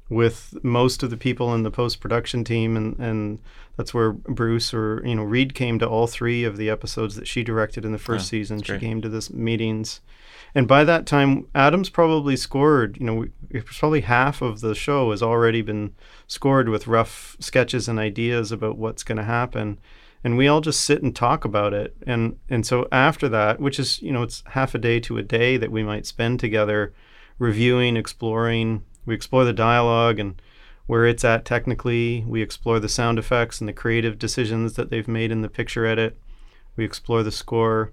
[0.09, 3.39] With most of the people in the post production team, and, and
[3.75, 7.27] that's where Bruce or you know Reed came to all three of the episodes that
[7.27, 8.61] she directed in the first season.
[8.61, 8.81] She great.
[8.81, 10.01] came to this meetings,
[10.53, 12.97] and by that time, Adams probably scored.
[12.99, 15.95] You know, it's probably half of the show has already been
[16.27, 19.79] scored with rough sketches and ideas about what's going to happen.
[20.23, 23.79] And we all just sit and talk about it, and and so after that, which
[23.79, 26.93] is you know it's half a day to a day that we might spend together,
[27.39, 28.83] reviewing, exploring.
[29.05, 30.41] We explore the dialogue and
[30.87, 32.23] where it's at technically.
[32.27, 35.85] We explore the sound effects and the creative decisions that they've made in the picture
[35.85, 36.17] edit.
[36.75, 37.91] We explore the score.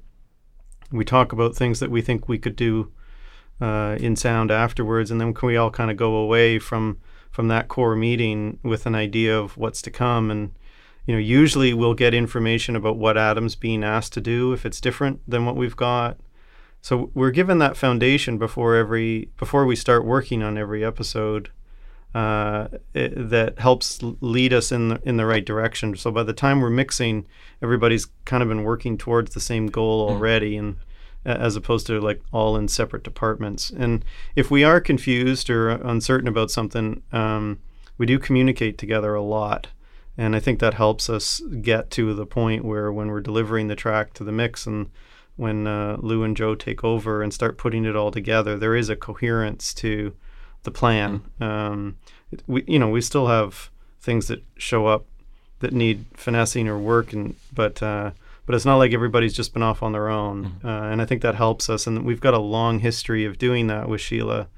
[0.90, 2.92] We talk about things that we think we could do
[3.61, 6.98] uh, in sound afterwards, and then can we all kind of go away from
[7.31, 10.31] from that core meeting with an idea of what's to come.
[10.31, 10.53] And
[11.07, 14.81] you know, usually we'll get information about what Adam's being asked to do if it's
[14.81, 16.18] different than what we've got.
[16.83, 21.51] So we're given that foundation before every before we start working on every episode
[22.14, 25.97] uh, it, that helps lead us in the, in the right direction.
[25.97, 27.27] So by the time we're mixing,
[27.62, 30.77] everybody's kind of been working towards the same goal already, and
[31.25, 33.71] as opposed to like all in separate departments.
[33.71, 37.61] And if we are confused or uncertain about something, um,
[37.97, 39.68] we do communicate together a lot.
[40.18, 43.77] And I think that helps us get to the point where when we're delivering the
[43.77, 44.90] track to the mix and
[45.37, 48.88] when uh, Lou and Joe take over and start putting it all together, there is
[48.88, 50.14] a coherence to
[50.62, 51.23] the plan.
[51.40, 51.97] Um,
[52.47, 55.07] we, you know, we still have things that show up
[55.61, 58.11] that need finessing or work, and but uh,
[58.47, 60.61] but it's not like everybody's just been off on their own.
[60.64, 63.68] Uh, and I think that helps us, and we've got a long history of doing
[63.68, 64.49] that with Sheila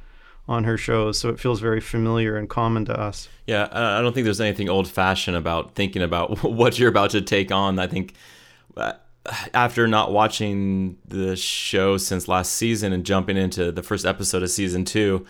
[0.47, 3.29] on her shows, so it feels very familiar and common to us.
[3.47, 7.23] Yeah, I don't think there's anything old fashioned about thinking about what you're about to
[7.23, 7.79] take on.
[7.79, 8.15] I think
[8.77, 8.95] uh,
[9.53, 14.51] after not watching the show since last season and jumping into the first episode of
[14.51, 15.25] season two,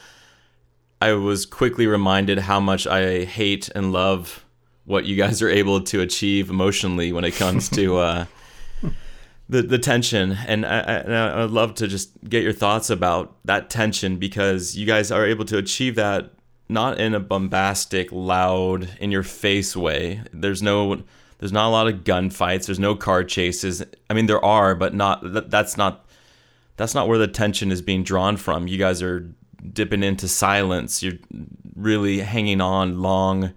[1.01, 4.45] I was quickly reminded how much I hate and love
[4.85, 8.27] what you guys are able to achieve emotionally when it comes to uh,
[9.49, 10.33] the the tension.
[10.47, 14.17] And I, I, and I- I'd love to just get your thoughts about that tension
[14.17, 16.31] because you guys are able to achieve that
[16.69, 20.23] not in a bombastic, loud, in your face way.
[20.33, 21.03] There's no
[21.39, 22.67] there's not a lot of gunfights.
[22.67, 23.83] There's no car chases.
[24.09, 25.21] I mean, there are, but not.
[25.51, 26.07] That's not.
[26.77, 28.67] That's not where the tension is being drawn from.
[28.67, 29.31] You guys are
[29.73, 31.03] dipping into silence.
[31.03, 31.19] You're
[31.75, 33.53] really hanging on long.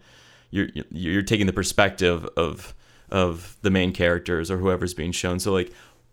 [0.51, 2.73] You're you're taking the perspective of
[3.09, 5.39] of the main characters or whoever's being shown.
[5.39, 5.71] So like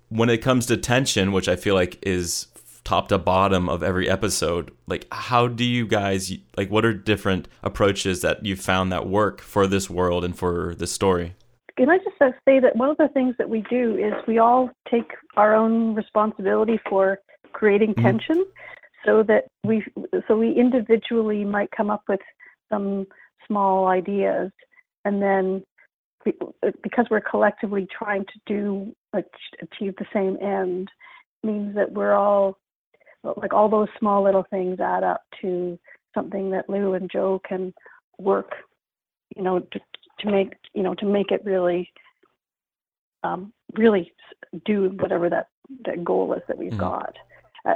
[0.09, 2.47] when it comes to tension, which I feel like is
[2.85, 7.49] top to bottom of every episode, like how do you guys like what are different
[7.63, 11.35] approaches that you found that work for this world and for this story?
[11.77, 14.39] Can I just uh, say that one of the things that we do is we
[14.39, 17.19] all take our own responsibility for
[17.53, 18.45] creating tension,
[19.05, 19.85] so that we
[20.29, 22.21] so we individually might come up with
[22.71, 23.07] some
[23.47, 24.51] small ideas,
[25.05, 25.65] and then
[26.25, 26.33] we,
[26.83, 30.89] because we're collectively trying to do achieve the same end,
[31.43, 32.57] means that we're all
[33.37, 35.79] like all those small little things add up to
[36.15, 37.73] something that Lou and Joe can
[38.19, 38.53] work,
[39.35, 39.81] you know, to
[40.21, 41.93] to make you know to make it really
[43.23, 44.13] um, really
[44.65, 45.49] do whatever that
[45.85, 46.79] that goal is that we've Mhm.
[46.79, 47.17] got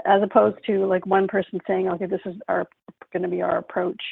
[0.04, 2.66] as opposed to like one person saying okay this is our
[3.12, 4.02] going to be our approach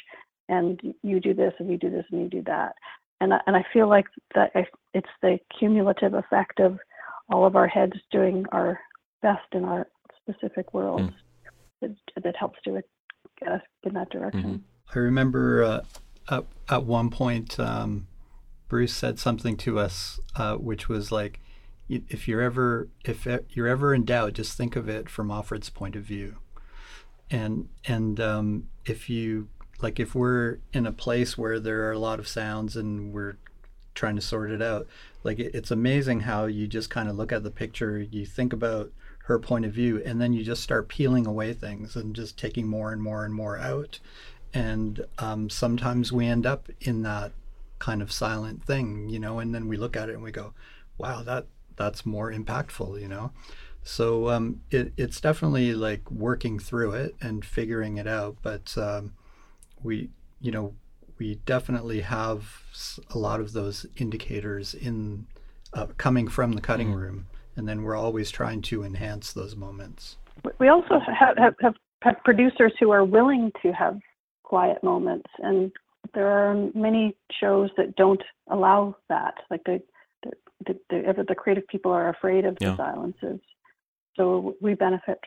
[0.49, 2.75] and you do this and you do this and you do that
[3.21, 6.79] and I, and I feel like that I, it's the cumulative effect of
[7.31, 8.79] all of our heads doing our
[9.23, 9.87] best in our
[10.21, 11.13] specific worlds
[11.81, 12.83] that, that helps to
[13.41, 14.65] get us in that direction.
[14.95, 15.81] I remember uh,
[16.31, 18.07] at, at one point, um,
[18.69, 21.41] Bruce said something to us, uh, which was like,
[21.89, 25.95] if you're ever if you're ever in doubt, just think of it from Offred's point
[25.95, 26.39] of view,
[27.31, 29.49] and and um, if you
[29.81, 33.37] like if we're in a place where there are a lot of sounds and we're
[33.95, 34.89] trying to sort it out,
[35.23, 38.53] like it, it's amazing how you just kind of look at the picture, you think
[38.53, 38.91] about
[39.25, 42.67] her point of view, and then you just start peeling away things and just taking
[42.67, 44.01] more and more and more out.
[44.53, 47.33] And um, sometimes we end up in that
[47.79, 50.53] kind of silent thing you know and then we look at it and we go
[50.99, 53.31] wow that that's more impactful you know?
[53.83, 59.13] So um, it, it's definitely like working through it and figuring it out but um,
[59.83, 60.11] we
[60.41, 60.75] you know
[61.19, 62.63] we definitely have
[63.11, 65.27] a lot of those indicators in
[65.73, 70.17] uh, coming from the cutting room and then we're always trying to enhance those moments.
[70.59, 73.99] We also have, have, have, have producers who are willing to have
[74.43, 75.73] quiet moments and
[76.17, 79.81] there are many shows that don't allow that like the
[80.25, 80.33] the,
[80.91, 82.71] the, the, the creative people are afraid of Yeah.
[82.71, 83.41] the silences
[84.17, 85.21] so we benefit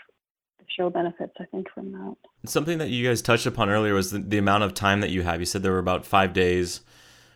[0.57, 2.15] the show benefits, I think, from that.
[2.49, 5.21] Something that you guys touched upon earlier was the, the amount of time that you
[5.21, 5.39] have.
[5.39, 6.81] You said there were about five days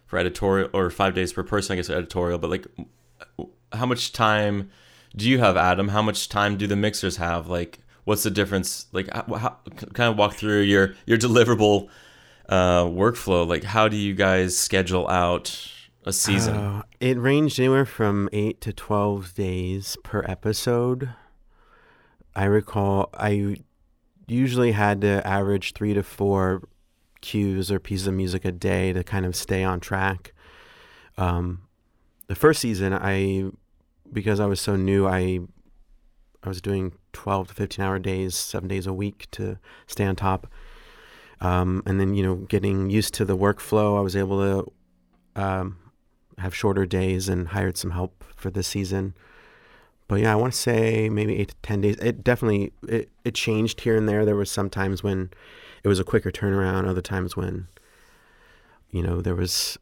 [0.07, 2.39] for editorial, or five days per person, I guess, editorial.
[2.39, 2.67] But like,
[3.71, 4.71] how much time
[5.15, 5.89] do you have, Adam?
[5.89, 7.47] How much time do the mixers have?
[7.47, 8.87] Like, what's the difference?
[8.91, 9.57] Like, how, how,
[9.93, 11.89] kind of walk through your your deliverable
[12.49, 13.47] uh, workflow.
[13.47, 15.71] Like, how do you guys schedule out
[16.05, 16.55] a season?
[16.55, 21.09] Uh, it ranged anywhere from eight to twelve days per episode.
[22.35, 23.57] I recall I
[24.27, 26.63] usually had to average three to four
[27.21, 30.33] cues or pieces of music a day to kind of stay on track.
[31.17, 31.61] Um,
[32.27, 33.51] the first season, I
[34.11, 35.39] because I was so new, I
[36.43, 40.15] I was doing twelve to fifteen hour days, seven days a week to stay on
[40.15, 40.47] top.
[41.43, 44.39] Um, and then you know, getting used to the workflow, I was able
[45.35, 45.77] to um,
[46.37, 49.13] have shorter days and hired some help for this season
[50.07, 51.95] but yeah, I want to say maybe eight to ten days.
[51.97, 54.25] It definitely it, it changed here and there.
[54.25, 55.31] There was some times when
[55.83, 56.87] it was a quicker turnaround.
[56.87, 57.67] Other times when
[58.91, 59.77] you know there was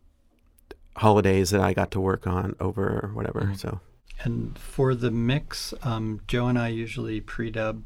[0.95, 3.41] holidays that I got to work on over or whatever.
[3.41, 3.55] Mm-hmm.
[3.55, 3.79] So.
[4.23, 7.83] And for the mix, um, Joe and I usually pre-dub.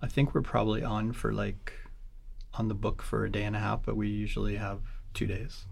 [0.00, 1.72] I think we're probably on for like
[2.58, 4.80] on the book for a day and a half, but we usually have
[5.14, 5.66] two days.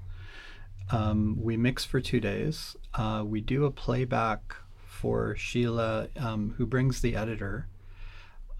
[0.90, 2.76] Um, we mix for two days.
[2.94, 4.54] Uh, we do a playback
[4.86, 7.66] for Sheila, um, who brings the editor,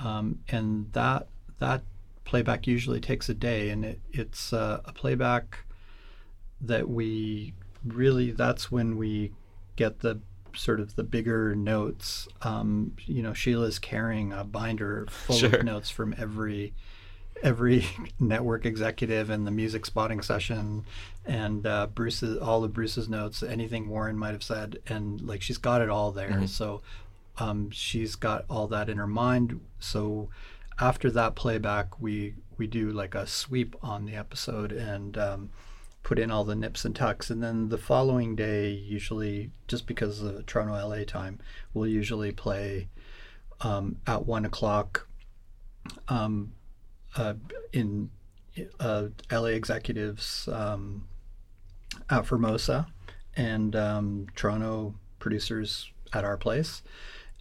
[0.01, 1.29] um, and that
[1.61, 1.83] that
[2.25, 5.61] playback usually takes a day, and it, it's uh, a playback
[6.61, 9.33] that we really that's when we
[9.77, 10.21] get the
[10.55, 12.27] sort of the bigger notes.
[12.43, 15.57] Um, you know, Sheila's carrying a binder full sure.
[15.57, 16.75] of notes from every
[17.43, 17.87] every
[18.21, 20.85] network executive and the music spotting session
[21.27, 25.59] and uh, Bruce's all of Bruce's notes, anything Warren might have said, and like she's
[25.59, 26.31] got it all there.
[26.31, 26.47] Mm-hmm.
[26.47, 26.83] So
[27.39, 29.61] um, she's got all that in her mind.
[29.81, 30.29] So
[30.79, 35.51] after that playback, we we do like a sweep on the episode and um,
[36.03, 40.23] put in all the nips and tucks, and then the following day, usually just because
[40.23, 41.41] of Toronto LA time,
[41.75, 42.89] we'll usually play
[43.63, 45.09] um, at one o'clock.
[46.09, 46.53] Um,
[47.17, 47.35] uh,
[47.73, 48.11] in
[48.81, 51.07] uh, LA executives um,
[52.11, 52.87] at Formosa
[53.37, 56.83] and um, Toronto producers at our place.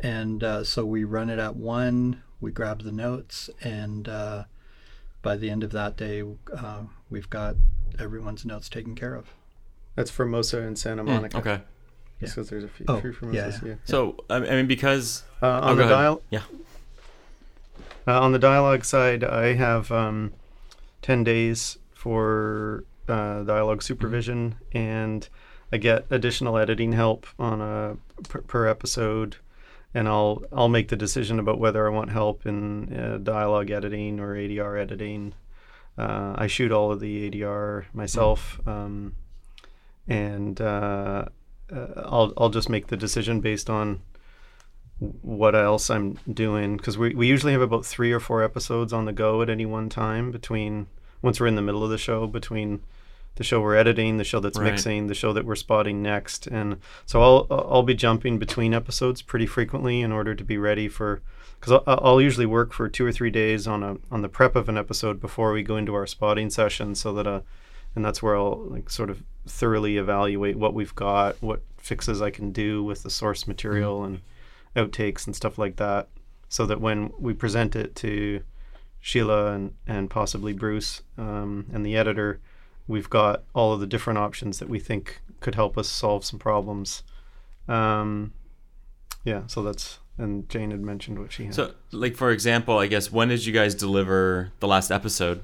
[0.02, 4.44] And uh, so we run it at one, we grab the notes, and uh,
[5.22, 6.24] by the end of that day,
[6.56, 7.56] uh, we've got
[7.98, 9.34] everyone's notes taken care of.
[9.96, 11.38] That's Formosa and Santa hmm, Monica.
[11.38, 11.64] Mm, okay.
[12.20, 12.30] Yeah.
[12.30, 13.62] Because there's a few, oh, few Formosas.
[13.62, 13.76] Yeah, yeah.
[13.86, 15.24] So, I mean, because.
[15.42, 16.22] Uh, on oh, the dial.
[16.30, 16.42] Yeah.
[18.08, 20.34] Uh, on the dialogue side, I have um,
[21.02, 24.78] 10 days for uh, dialogue supervision, mm-hmm.
[24.78, 25.30] and
[25.72, 27.98] I get additional editing help on a
[28.30, 29.38] per, per, episode,
[29.94, 34.20] and I'll I'll make the decision about whether I want help in uh, dialogue editing
[34.20, 35.34] or ADR editing.
[35.98, 39.16] Uh, I shoot all of the ADR myself, um,
[40.08, 41.26] and uh,
[41.74, 44.02] uh, I'll I'll just make the decision based on
[45.00, 49.06] what else I'm doing because we, we usually have about three or four episodes on
[49.06, 50.88] the go at any one time between
[51.22, 52.82] once we're in the middle of the show between
[53.36, 54.72] the show we're editing, the show that's right.
[54.72, 59.22] mixing, the show that we're spotting next, and so I'll I'll be jumping between episodes
[59.22, 61.22] pretty frequently in order to be ready for
[61.60, 64.56] because I'll, I'll, usually work for two or three days on a on the prep
[64.56, 67.42] of an episode before we go into our spotting session, so that uh,
[67.96, 72.30] and that's where I'll like sort of thoroughly evaluate what we've got, what fixes I
[72.30, 74.14] can do with the source material, mm-hmm.
[74.14, 74.22] and
[74.76, 76.10] outtakes and stuff like that,
[76.50, 78.42] so that when we present it to
[79.00, 82.40] Sheila and, and possibly Bruce um, and the editor,
[82.88, 86.40] we've got all of the different options that we think could help us solve some
[86.40, 87.04] problems.
[87.68, 88.34] Um,
[89.24, 91.56] yeah, so that's and Jane had mentioned what she had.
[91.56, 95.42] So, like for example, I guess when did you guys deliver the last episode?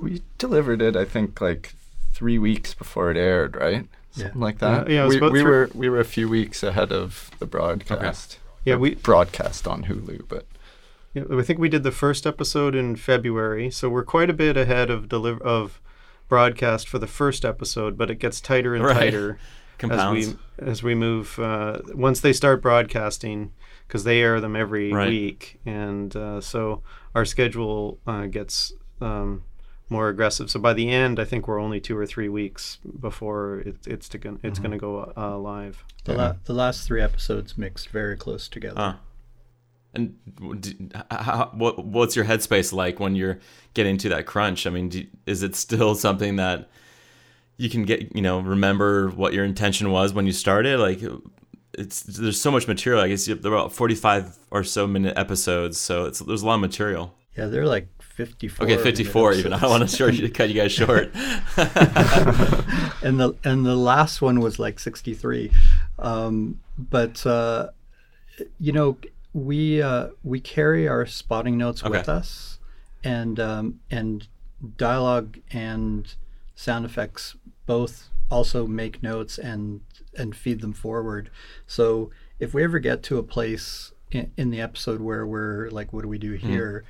[0.00, 1.74] We delivered it, I think, like
[2.24, 3.86] three weeks before it aired, right?
[4.14, 4.44] something yeah.
[4.44, 4.88] like that.
[4.88, 8.38] Yeah, yeah we, we were we were a few weeks ahead of the broadcast.
[8.38, 8.70] Okay.
[8.70, 10.46] Yeah, we broadcast on Hulu, but
[11.12, 14.56] yeah, I think we did the first episode in February, so we're quite a bit
[14.56, 15.82] ahead of deliver of
[16.26, 18.94] broadcast for the first episode, but it gets tighter and right.
[18.94, 19.38] tighter
[19.82, 21.38] as we as we move.
[21.38, 23.52] Uh, once they start broadcasting,
[23.86, 25.10] because they air them every right.
[25.10, 26.82] week, and uh, so
[27.14, 29.42] our schedule uh, gets um,
[29.88, 30.50] more aggressive.
[30.50, 34.08] So by the end, I think we're only two or three weeks before it, it's
[34.10, 34.62] to, it's mm-hmm.
[34.62, 35.84] going to go uh, live.
[36.04, 36.18] The, yeah.
[36.18, 38.80] la- the last three episodes mixed very close together.
[38.80, 38.94] Uh.
[39.96, 43.38] And how, what what's your headspace like when you're
[43.74, 44.66] getting to that crunch?
[44.66, 46.68] I mean, do, is it still something that
[47.58, 50.80] you can get you know remember what your intention was when you started?
[50.80, 51.00] Like,
[51.78, 53.02] it's there's so much material.
[53.02, 56.60] I guess they're about 45 or so minute episodes, so it's there's a lot of
[56.60, 57.14] material.
[57.36, 58.64] Yeah, they're like 54.
[58.66, 59.52] Okay, 54 even.
[59.52, 61.10] I don't want to short, cut you guys short.
[63.02, 65.50] and the and the last one was like 63.
[65.98, 67.68] Um, but uh,
[68.58, 68.98] you know,
[69.32, 71.98] we uh, we carry our spotting notes Okay.
[71.98, 72.58] with us,
[73.02, 74.28] and um, and
[74.76, 76.14] dialogue and
[76.54, 77.36] sound effects
[77.66, 79.80] both also make notes and
[80.16, 81.30] and feed them forward.
[81.66, 85.92] So if we ever get to a place in, in the episode where we're like,
[85.92, 86.84] what do we do here?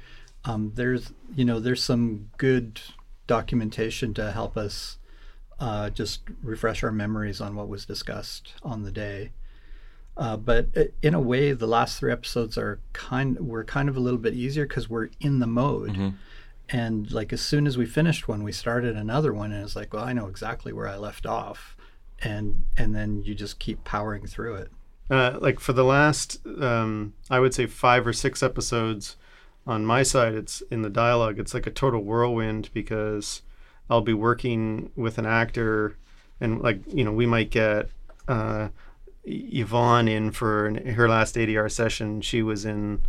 [0.45, 2.81] Um, there's you know there's some good
[3.27, 4.99] documentation to help us
[5.59, 9.33] uh, just refresh our memories on what was discussed on the day.
[10.17, 10.67] Uh, but
[11.03, 14.35] in a way, the last three episodes are kind were kind of a little bit
[14.35, 15.97] easier because we're in the mode.
[16.71, 19.93] And like as soon as we finished one, we started another one, and it's like,
[19.93, 21.77] well, I know exactly where I left off,
[22.23, 24.71] and and then you just keep powering through it.
[25.11, 29.17] uh, like for the last um, i would say five or six episodes
[29.67, 33.43] on my side it's in the dialogue it's like a total whirlwind because
[33.89, 35.97] i'll be working with an actor
[36.41, 37.89] and like you know we might get
[38.29, 38.69] uh,
[39.25, 42.21] yvonne in for an, her last adr session.
[42.21, 43.03] She was in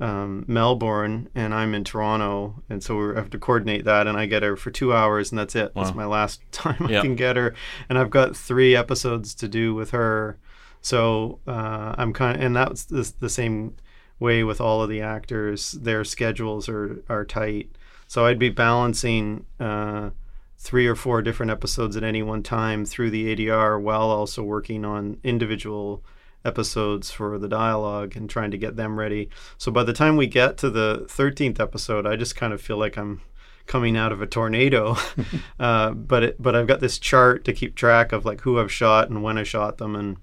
[0.00, 2.62] um, melbourne and i'm in toronto.
[2.70, 5.38] And so we have to coordinate that and i get her for two hours and
[5.38, 5.72] that's it.
[5.74, 7.54] That's my last time i can get her.
[7.88, 10.38] And i've got three episodes to do with her.
[10.82, 13.76] So uh, I'm kind of, and that's the, the same
[14.20, 15.72] way with all of the actors.
[15.72, 17.70] Their schedules are are tight,
[18.06, 20.10] so I'd be balancing uh,
[20.58, 24.84] three or four different episodes at any one time through the ADR, while also working
[24.84, 26.04] on individual
[26.44, 29.28] episodes for the dialogue and trying to get them ready.
[29.58, 32.78] So by the time we get to the 13th episode, I just kind of feel
[32.78, 33.20] like I'm
[33.66, 34.96] coming out of a tornado.
[35.60, 38.72] uh, but it, but I've got this chart to keep track of like who I've
[38.72, 40.16] shot and when I shot them and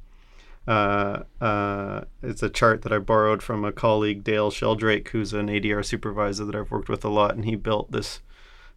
[0.67, 5.47] uh, uh, it's a chart that I borrowed from a colleague, Dale Sheldrake, who's an
[5.47, 8.19] ADR supervisor that I've worked with a lot, and he built this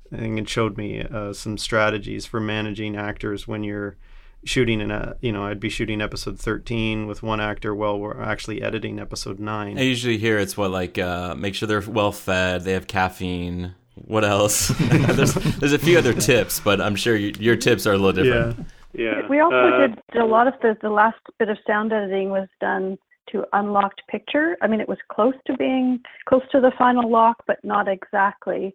[0.09, 3.97] thing and showed me uh, some strategies for managing actors when you're
[4.45, 8.23] shooting in a, you know, I'd be shooting episode 13 with one actor while we're
[8.23, 9.79] actually editing episode 9.
[9.79, 13.75] I usually hear it's what like uh, make sure they're well fed, they have caffeine.
[14.07, 14.69] What else?
[14.79, 18.25] there's there's a few other tips, but I'm sure you, your tips are a little
[18.25, 18.59] different.
[18.59, 18.65] yeah.
[18.93, 19.27] Yeah.
[19.29, 22.49] We also Uh, did a lot of the the last bit of sound editing was
[22.61, 22.99] done
[23.31, 24.57] to unlocked picture.
[24.61, 28.75] I mean, it was close to being close to the final lock, but not exactly.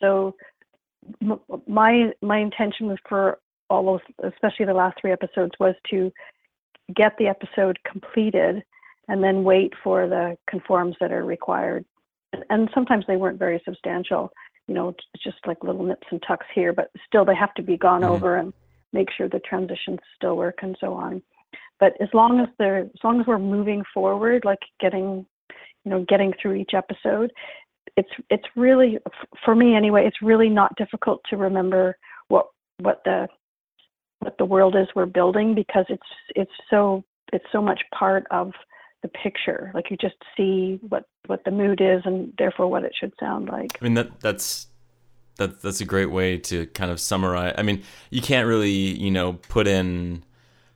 [0.00, 0.34] So
[1.20, 3.38] m- my my intention was for
[3.68, 6.12] all those, especially the last three episodes, was to
[6.94, 8.62] get the episode completed
[9.08, 11.84] and then wait for the conforms that are required.
[12.48, 14.32] And- sometimes they weren't very substantial,
[14.68, 17.62] you know, it's just like little nips and tucks here, but still they have to
[17.62, 18.08] be gone Mhm.
[18.10, 18.52] over and
[18.92, 21.22] make sure the transitions still work and so on.
[21.80, 25.26] But as long as they're as long as we're moving forward, like getting,
[25.84, 27.32] you know, getting through each episode,
[27.96, 28.98] it's it's really
[29.44, 30.06] for me anyway.
[30.06, 31.96] It's really not difficult to remember
[32.28, 32.46] what
[32.78, 33.26] what the
[34.20, 36.02] what the world is we're building because it's
[36.36, 38.52] it's so it's so much part of
[39.02, 39.72] the picture.
[39.74, 43.48] Like you just see what what the mood is and therefore what it should sound
[43.48, 43.76] like.
[43.80, 44.68] I mean that that's
[45.36, 47.54] that that's a great way to kind of summarize.
[47.56, 50.24] I mean, you can't really you know put in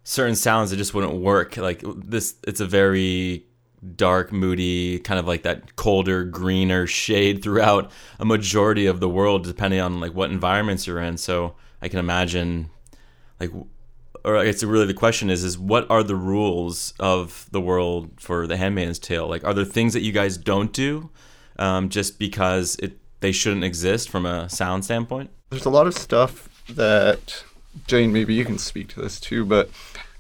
[0.05, 1.57] certain sounds that just wouldn't work.
[1.57, 3.45] Like this, it's a very
[3.95, 9.45] dark, moody, kind of like that colder, greener shade throughout a majority of the world,
[9.45, 11.17] depending on like what environments you're in.
[11.17, 12.71] So I can imagine,
[13.39, 13.51] like,
[14.25, 18.47] or it's really the question is, is what are the rules of the world for
[18.47, 19.29] The Handmaid's Tale?
[19.29, 21.11] Like, are there things that you guys don't do,
[21.59, 25.31] um, just because it they shouldn't exist from a sound standpoint?
[25.51, 27.43] There's a lot of stuff that
[27.89, 29.69] Jane, maybe you can speak to this too, but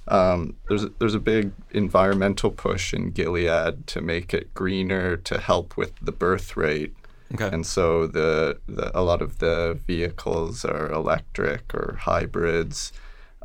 [0.09, 5.39] um, there's a, there's a big environmental push in Gilead to make it greener to
[5.39, 6.97] help with the birth rate.
[7.33, 7.49] Okay.
[7.53, 12.93] And so the, the a lot of the vehicles are electric or hybrids.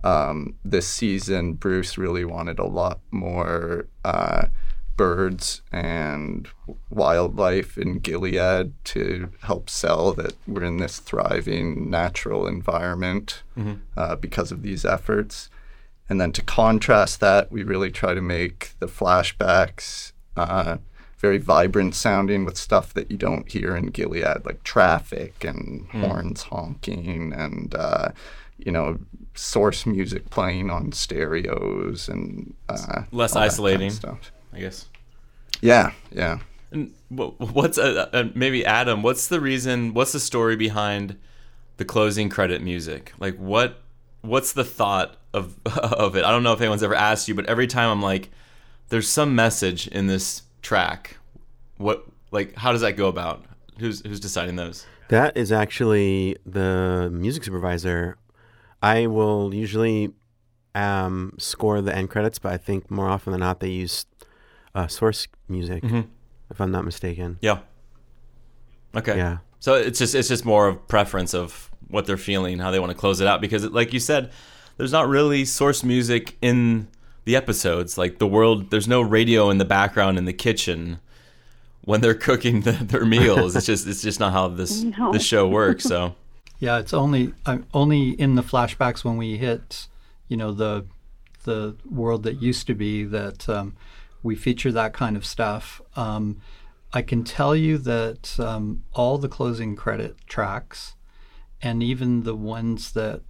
[0.03, 4.47] Um, this season, Bruce really wanted a lot more uh,
[5.01, 6.47] birds and
[6.91, 13.41] wildlife in Gilead to help sell that we're in this thriving natural environment
[13.97, 15.49] uh, because of these efforts.
[16.07, 20.77] And then to contrast that, we really try to make the flashbacks uh,
[21.17, 26.43] very vibrant sounding with stuff that you don't hear in Gilead, like traffic and horns
[26.43, 28.09] honking and, uh,
[28.59, 28.99] you know,
[29.33, 33.89] source music playing on stereos and uh, Less that kind of isolating.
[33.89, 34.31] stuff.
[34.53, 34.89] I guess.
[35.61, 36.39] Yeah, yeah.
[36.71, 39.03] And what's uh, uh, maybe Adam?
[39.03, 39.93] What's the reason?
[39.93, 41.17] What's the story behind
[41.77, 43.13] the closing credit music?
[43.19, 43.81] Like what?
[44.21, 46.23] What's the thought of of it.
[46.23, 48.29] I don't know if anyone's ever asked you, but every time I'm like,
[48.89, 51.17] there's some message in this track.
[51.77, 53.43] What like how does that go about?
[53.79, 54.85] Who's who's deciding those?
[55.09, 58.17] That is actually the music supervisor.
[58.81, 60.13] I will usually
[60.73, 64.05] um, score the end credits, but I think more often than not they use
[64.75, 66.07] uh, source music, Mhm.
[66.49, 67.37] if I'm not mistaken.
[67.41, 67.59] Yeah.
[68.95, 69.17] Okay.
[69.17, 69.37] Yeah.
[69.59, 72.91] So it's just it's just more of preference of what they're feeling, how they want
[72.91, 73.41] to close it out.
[73.41, 74.31] Because like you said,
[74.77, 76.87] there's not really source music in
[77.25, 77.97] the episodes.
[77.97, 80.99] Like the world, there's no radio in the background in the kitchen
[81.83, 83.55] when they're cooking the, their meals.
[83.55, 85.11] it's just it's just not how this No.
[85.11, 85.83] this show works.
[85.83, 86.15] So
[86.59, 89.87] Yeah, it's only I'm only in the flashbacks when we hit,
[90.27, 90.85] you know, the
[91.43, 93.75] the world that used to be that um,
[94.23, 95.81] we feature that kind of stuff.
[95.95, 96.41] Um,
[96.93, 100.95] I can tell you that um, all the closing credit tracks,
[101.61, 103.21] and even the ones that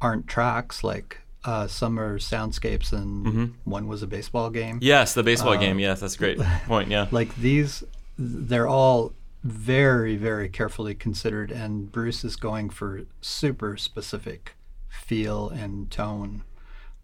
[0.00, 4.78] aren't tracks, like uh, some are soundscapes and one was a baseball game.
[4.82, 5.78] yes, the baseball game.
[5.78, 6.90] Yes, that's a great point.
[6.90, 7.06] Yeah.
[7.10, 7.84] Like these,
[8.18, 9.12] they're all
[9.44, 14.56] very, very carefully considered, and Bruce is going for super specific
[14.88, 16.42] feel and tone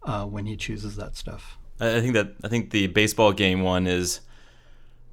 [0.03, 1.57] uh, when he chooses that stuff.
[1.83, 4.21] I think that I think the baseball game one is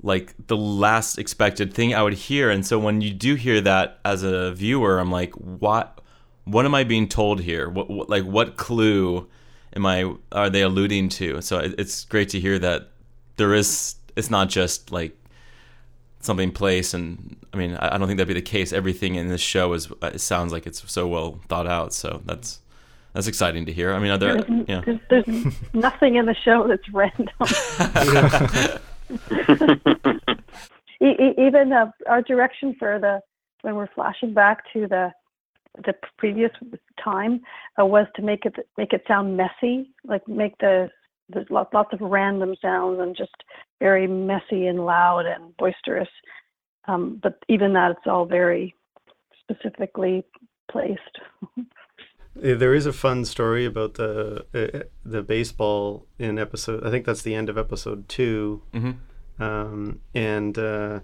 [0.02, 3.98] like the last expected thing I would hear, and so when you do hear that
[4.04, 6.00] as a viewer, I'm like, what?
[6.44, 7.68] What am I being told here?
[7.68, 9.28] What, what like what clue
[9.74, 11.40] am I are they alluding to?
[11.42, 12.88] So it, it's great to hear that
[13.36, 13.96] there is.
[14.16, 15.16] It's not just like
[16.20, 18.72] something place, and I mean, I, I don't think that'd be the case.
[18.72, 21.92] Everything in this show is it sounds like it's so well thought out.
[21.92, 22.60] So that's
[23.12, 23.92] that's exciting to hear.
[23.92, 24.42] I mean, are there?
[24.42, 24.82] There's, Yeah.
[24.84, 27.28] there's, there's nothing in the show that's random.
[31.02, 33.20] E- e- even uh, our direction for the
[33.62, 35.10] when we're flashing back to the
[35.86, 36.50] the previous
[37.02, 37.40] time
[37.80, 40.90] uh, was to make it make it sound messy, like make the
[41.30, 43.32] there's lots lots of random sounds and just
[43.80, 46.08] very messy and loud and boisterous.
[46.86, 48.74] Um, but even that, it's all very
[49.40, 50.22] specifically
[50.70, 51.18] placed.
[52.36, 56.86] There is a fun story about the uh, the baseball in episode.
[56.86, 58.96] I think that's the end of episode 2 Mhm.
[59.38, 61.00] um, and uh,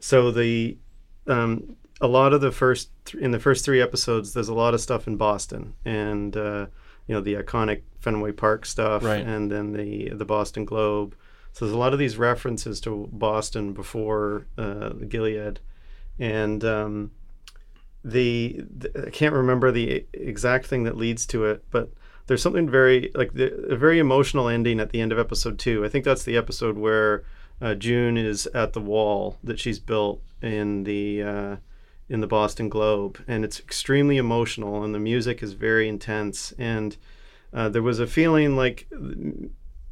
[0.00, 0.78] so the
[1.26, 4.74] um, a lot of the first th- in the first three episodes, there's a lot
[4.74, 6.66] of stuff in Boston, and uh,
[7.06, 9.24] you know the iconic Fenway Park stuff, Right.
[9.26, 11.14] and then the the Boston Globe.
[11.52, 15.60] So there's a lot of these references to Boston before uh, Gilead,
[16.18, 17.10] and um,
[18.06, 21.90] the, the I can't remember the exact thing that leads to it, but
[22.28, 25.84] there's something very like the, a very emotional ending at the end of episode two.
[25.84, 27.24] I think that's the episode where
[27.60, 31.56] uh, June is at the wall that she's built in the uh,
[32.08, 36.96] in the Boston Globe, and it's extremely emotional, and the music is very intense, and
[37.52, 38.86] uh, there was a feeling like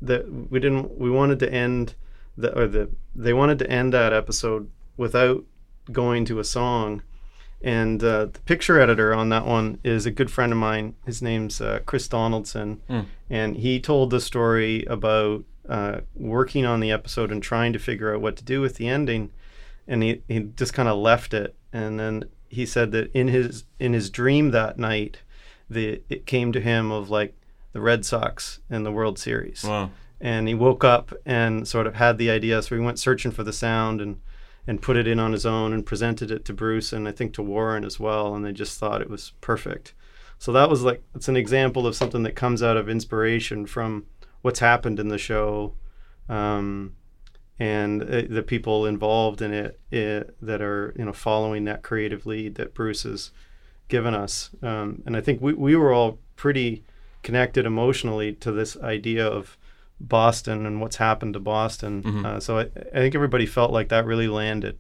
[0.01, 1.97] that we didn't we wanted to end
[2.37, 5.45] the or the they wanted to end that episode without
[5.91, 7.03] going to a song
[7.65, 10.95] and uh, the picture editor on that one is a good friend of mine.
[11.07, 12.81] His name's uh, chris donaldson.
[12.91, 13.07] Mm.
[13.31, 18.15] and he told the story about uh, working on the episode and trying to figure
[18.15, 19.31] out what to do with the ending.
[19.89, 21.57] And he, he just kind of left it.
[21.73, 25.19] And then he said that in his in his dream that night
[25.71, 27.35] the it came to him of like
[27.73, 29.65] the red sox and the world series.
[29.65, 29.91] Wow.
[30.21, 32.61] and he woke up and sort of had the idea.
[32.63, 34.21] So he went searching for the sound and
[34.67, 37.35] and put it in on his own and presented it to Bruce and I think
[37.35, 39.95] to Warren as well and they just thought it was perfect.
[40.39, 44.07] So that was like it's an example of something that comes out of inspiration from
[44.43, 45.75] what's happened in the show
[46.29, 46.95] um,
[47.59, 52.27] and uh, the people involved in it, it that are you know following that creative
[52.27, 53.31] lead that Bruce has
[53.89, 54.51] given us.
[54.63, 56.85] Um, and I think we, we were all pretty
[57.23, 59.57] connected emotionally to this idea of
[60.09, 62.03] Boston and what's happened to Boston.
[62.03, 62.25] Mhm.
[62.27, 64.79] Uh, so I, I think everybody felt like that really landed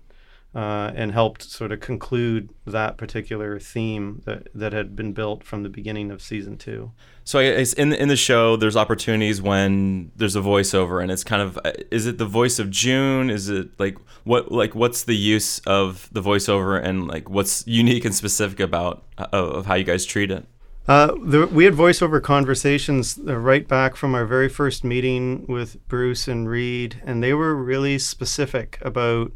[0.54, 5.64] uh, and helped sort of conclude that particular theme that, that had been built from
[5.64, 6.92] the beginning of season two.
[7.24, 11.58] So in in the show, there's opportunities when there's a voiceover, and it's kind of
[11.64, 13.30] uh, is it the voice of June?
[13.30, 18.04] Is it like what like what's the use of the voiceover, and like what's unique
[18.04, 20.46] and specific about uh, of how you guys treat it?
[20.86, 25.86] Uh, the, we had voiceover conversations uh, right back from our very first meeting with
[25.88, 29.32] Bruce and Reed, and they were really specific about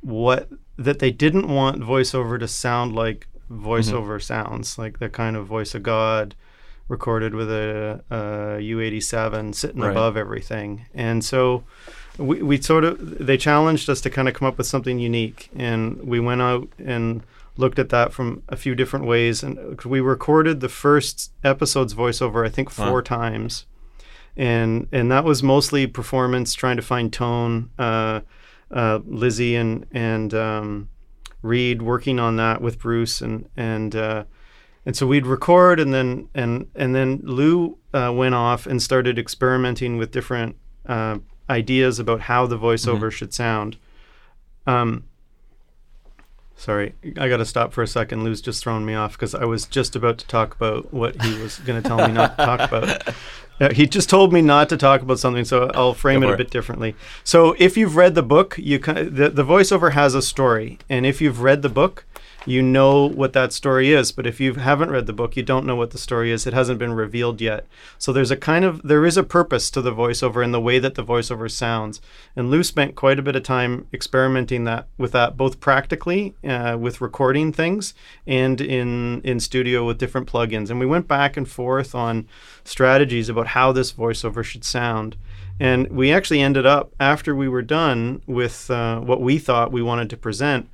[0.00, 5.46] what that they didn't want voiceover to sound like voiceover sounds, like the kind of
[5.46, 6.34] voice of God
[6.88, 8.14] recorded with a, a
[8.60, 9.90] U87 sitting Right.
[9.90, 10.86] above everything.
[10.94, 11.64] And so
[12.16, 15.50] we, we sort of they challenged us to kind of come up with something unique,
[15.56, 17.22] and we went out and
[17.56, 22.46] looked at that from a few different ways, and we recorded the first episode's voiceover
[22.46, 23.66] I think four times,
[24.36, 27.70] and and that was mostly performance, trying to find tone.
[27.78, 28.20] Uh,
[28.70, 30.88] uh, Lizzie and and um,
[31.42, 34.24] Reed working on that with Bruce and and uh,
[34.84, 39.18] and so we'd record and then and and then Lou uh, went off and started
[39.18, 43.08] experimenting with different uh, ideas about how the voiceover mm-hmm.
[43.10, 43.76] should sound.
[44.66, 45.04] Um,
[46.56, 48.24] sorry, I got to stop for a second.
[48.24, 51.40] Lou's just thrown me off because I was just about to talk about what he
[51.40, 53.14] was going to tell me not to talk about.
[53.58, 56.36] Uh, he just told me not to talk about something, so I'll frame it a
[56.36, 56.94] bit differently.
[57.24, 61.22] So, if you've read the book, you the the voiceover has a story, and if
[61.22, 62.04] you've read the book,
[62.46, 64.12] you know what that story is.
[64.12, 66.46] But if you haven't read the book, you don't know what the story is.
[66.46, 67.66] It hasn't been revealed yet.
[67.98, 70.78] So there's a kind of there is a purpose to the voiceover and the way
[70.78, 72.00] that the voiceover sounds.
[72.36, 76.76] And Lou spent quite a bit of time experimenting that with that, both practically uh,
[76.80, 77.94] with recording things
[78.26, 80.70] and in in studio with different plugins.
[80.70, 82.28] And we went back and forth on
[82.64, 85.16] strategies about how this voiceover should sound.
[85.58, 89.82] And we actually ended up after we were done with uh, what we thought we
[89.82, 90.68] wanted to present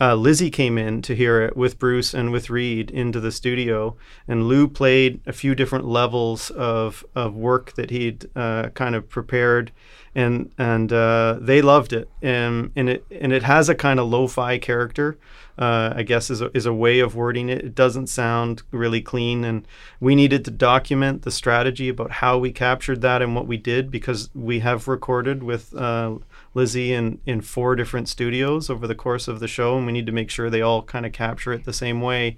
[0.00, 3.96] uh, Lizzie came in to hear it with Bruce and with Reed into the studio,
[4.26, 9.08] and Lou played a few different levels of, of work that he'd uh, kind of
[9.08, 9.70] prepared,
[10.12, 14.08] and and uh, they loved it, and and it and it has a kind of
[14.08, 15.16] lo-fi character,
[15.58, 17.64] uh, I guess is a, is a way of wording it.
[17.64, 19.64] It doesn't sound really clean, and
[20.00, 23.92] we needed to document the strategy about how we captured that and what we did
[23.92, 26.16] because we have recorded with uh,
[26.54, 30.06] Lizzie in, in four different studios over the course of the show, and we need
[30.06, 32.36] to make sure they all kind of capture it the same way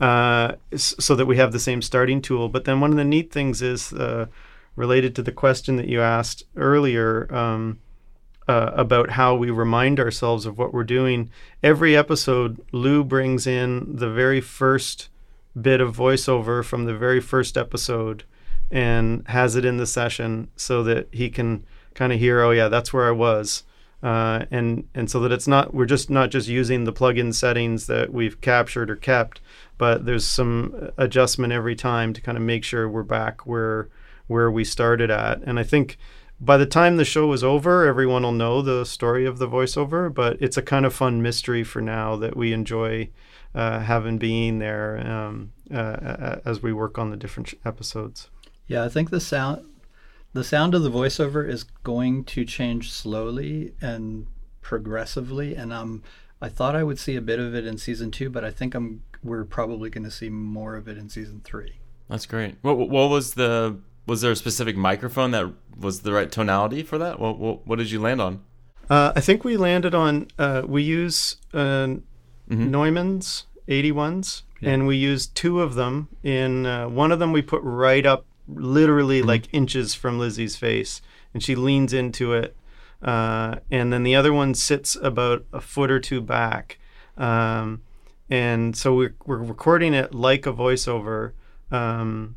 [0.00, 2.48] uh, so that we have the same starting tool.
[2.48, 4.26] But then one of the neat things is uh,
[4.76, 7.80] related to the question that you asked earlier um,
[8.48, 11.30] uh, about how we remind ourselves of what we're doing.
[11.62, 15.08] Every episode, Lou brings in the very first
[15.60, 18.24] bit of voiceover from the very first episode
[18.70, 21.64] and has it in the session so that he can
[21.94, 23.64] kind of hear, oh yeah, that's where I was.
[24.02, 27.86] Uh, and and so that it's not we're just not just using the plugin settings
[27.86, 29.42] that we've captured or kept,
[29.76, 33.90] but there's some adjustment every time to kind of make sure we're back where
[34.26, 35.42] where we started at.
[35.42, 35.98] And I think
[36.40, 40.12] by the time the show is over, everyone will know the story of the voiceover.
[40.12, 43.10] But it's a kind of fun mystery for now that we enjoy
[43.54, 48.30] uh, having being there um, uh, as we work on the different episodes.
[48.66, 49.66] Yeah, I think the sound
[50.32, 54.26] the sound of the voiceover is going to change slowly and
[54.60, 56.02] progressively and um
[56.42, 58.74] I thought I would see a bit of it in season 2 but I think
[58.74, 61.74] I'm we're probably going to see more of it in season 3.
[62.08, 62.56] That's great.
[62.62, 66.98] What what was the was there a specific microphone that was the right tonality for
[66.98, 67.20] that?
[67.20, 68.42] What what, what did you land on?
[68.88, 72.70] Uh, I think we landed on uh, we use uh, mm-hmm.
[72.70, 74.70] Neumann's 81s yeah.
[74.70, 78.26] and we used two of them in uh, one of them we put right up
[78.54, 79.28] literally mm-hmm.
[79.28, 82.56] like inches from Lizzie's face, and she leans into it.
[83.02, 86.78] Uh, and then the other one sits about a foot or two back.
[87.16, 87.82] Um,
[88.28, 91.32] and so we're, we're recording it like a voiceover.
[91.70, 92.36] Um,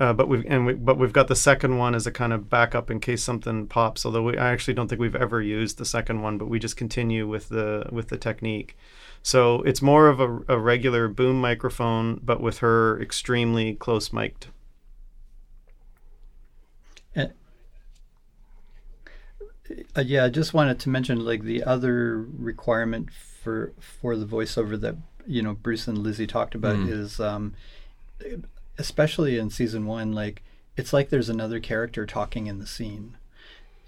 [0.00, 2.48] uh, but we've and we, but we've got the second one as a kind of
[2.48, 4.04] backup in case something pops.
[4.04, 6.76] Although we, I actually don't think we've ever used the second one, but we just
[6.76, 8.76] continue with the with the technique.
[9.22, 14.48] So it's more of a, a regular boom microphone, but with her extremely close mic'd.
[19.96, 24.80] Uh, yeah, I just wanted to mention like the other requirement for for the voiceover
[24.80, 24.96] that
[25.26, 26.88] you know Bruce and Lizzie talked about mm.
[26.88, 27.54] is um,
[28.78, 30.42] especially in season one, like
[30.76, 33.16] it's like there's another character talking in the scene,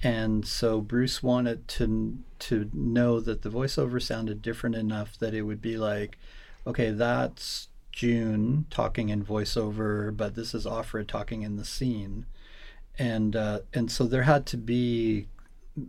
[0.02, 5.42] and so Bruce wanted to to know that the voiceover sounded different enough that it
[5.42, 6.18] would be like,
[6.66, 12.26] okay, that's June talking in voiceover, but this is Offred talking in the scene,
[12.98, 15.28] and uh, and so there had to be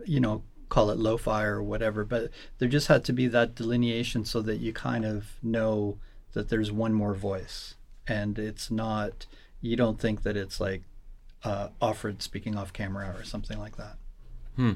[0.05, 4.25] you know, call it lo-fi or whatever, but there just had to be that delineation
[4.25, 5.97] so that you kind of know
[6.33, 7.75] that there's one more voice
[8.07, 9.25] and it's not
[9.61, 10.83] you don't think that it's like
[11.43, 13.97] uh, Offred speaking off camera or something like that.
[14.55, 14.73] Hmm.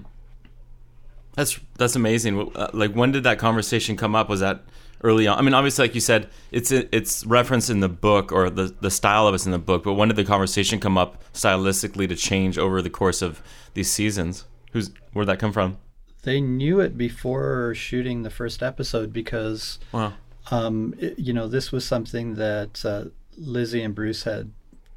[1.35, 2.51] That's that's amazing.
[2.55, 4.29] Uh, like when did that conversation come up?
[4.29, 4.63] Was that
[5.01, 5.37] early on?
[5.37, 8.91] I mean, obviously, like you said, it's it's referenced in the book or the the
[8.91, 9.83] style of it's in the book.
[9.83, 13.41] But when did the conversation come up stylistically to change over the course of
[13.73, 14.45] these seasons?
[14.71, 15.77] Who's where'd that come from?
[16.23, 20.13] They knew it before shooting the first episode because, wow.
[20.51, 23.05] um, it, you know, this was something that uh,
[23.37, 24.51] Lizzie and Bruce had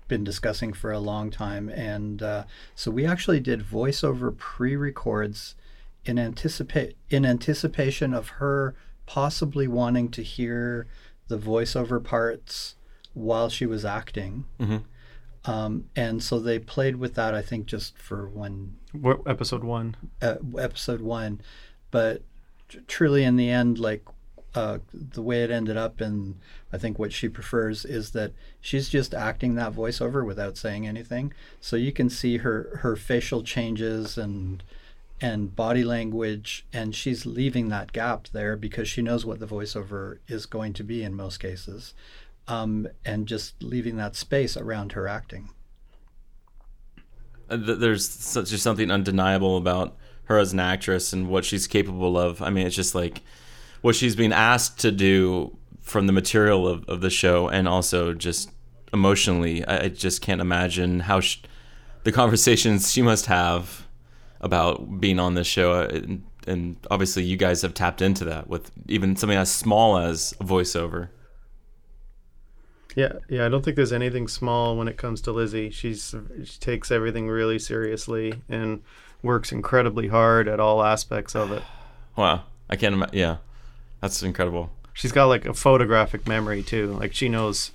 [0.08, 2.44] been discussing for a long time, and uh,
[2.74, 5.54] so we actually did voiceover pre-records
[6.04, 8.74] in anticipate in anticipation of her
[9.06, 10.86] possibly wanting to hear
[11.28, 12.74] the voiceover parts
[13.14, 14.44] while she was acting.
[14.60, 14.78] Mm-hmm.
[15.44, 19.96] Um, and so they played with that, I think, just for one What, episode one.
[20.20, 21.40] uh, episode one,
[21.90, 22.22] but
[22.68, 24.04] tr- truly in the end, like
[24.54, 26.38] uh, the way it ended up, and
[26.72, 31.32] I think what she prefers is that she's just acting that voiceover without saying anything,
[31.60, 34.62] so you can see her her facial changes and
[35.20, 40.18] and body language, and she's leaving that gap there because she knows what the voiceover
[40.28, 41.94] is going to be in most cases,
[42.48, 45.50] um, and just leaving that space around her acting.
[47.48, 52.40] There's such just something undeniable about her as an actress and what she's capable of.
[52.40, 53.22] I mean, it's just like
[53.82, 58.14] what she's being asked to do from the material of, of the show and also
[58.14, 58.50] just
[58.92, 59.64] emotionally.
[59.66, 61.42] I, I just can't imagine how sh-
[62.04, 63.86] the conversations she must have
[64.40, 65.72] about being on this show.
[65.72, 69.98] uh, And, and obviously, you guys have tapped into that with even something as small
[69.98, 71.08] as a voiceover.
[72.94, 73.46] Yeah, yeah.
[73.46, 75.70] I don't think there's anything small when it comes to Lizzie.
[75.70, 76.14] She's
[76.44, 78.82] she takes everything really seriously and
[79.22, 81.62] works incredibly hard at all aspects of it.
[82.14, 82.42] Wow.
[82.68, 83.16] I can't imagine.
[83.16, 83.36] Yeah.
[84.02, 84.70] That's incredible.
[84.92, 86.92] She's got like a photographic memory too.
[86.92, 87.70] Like she knows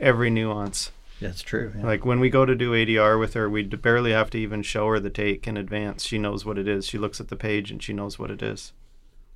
[0.00, 0.90] every nuance.
[1.20, 1.72] That's true.
[1.76, 1.84] yeah.
[1.84, 4.88] Like when we go to do ADR with her, we barely have to even show
[4.88, 6.06] her the take in advance.
[6.06, 6.86] She knows what it is.
[6.86, 8.72] She looks at the page and she knows what it is.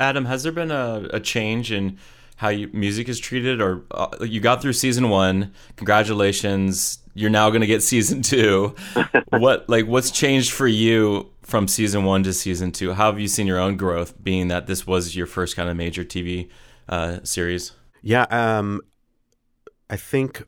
[0.01, 1.99] Adam, has there been a, a change in
[2.39, 5.53] how you, music is treated, or uh, you got through season one?
[5.75, 8.77] Congratulations, you're now going to get season two.
[9.31, 12.93] what like what's changed for you from season one to season two?
[12.93, 15.77] How have you seen your own growth, being that this was your first kind of
[15.77, 16.49] major TV
[16.89, 17.73] uh, series?
[18.03, 18.83] Yeah, um,
[19.91, 20.45] I think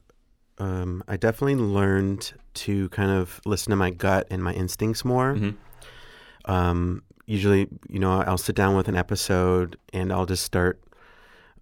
[0.59, 5.35] um, I definitely learned to kind of listen to my gut and my instincts more.
[5.35, 5.57] Mhm.
[6.45, 10.81] Um, usually, you know, I'll sit down with an episode and I'll just start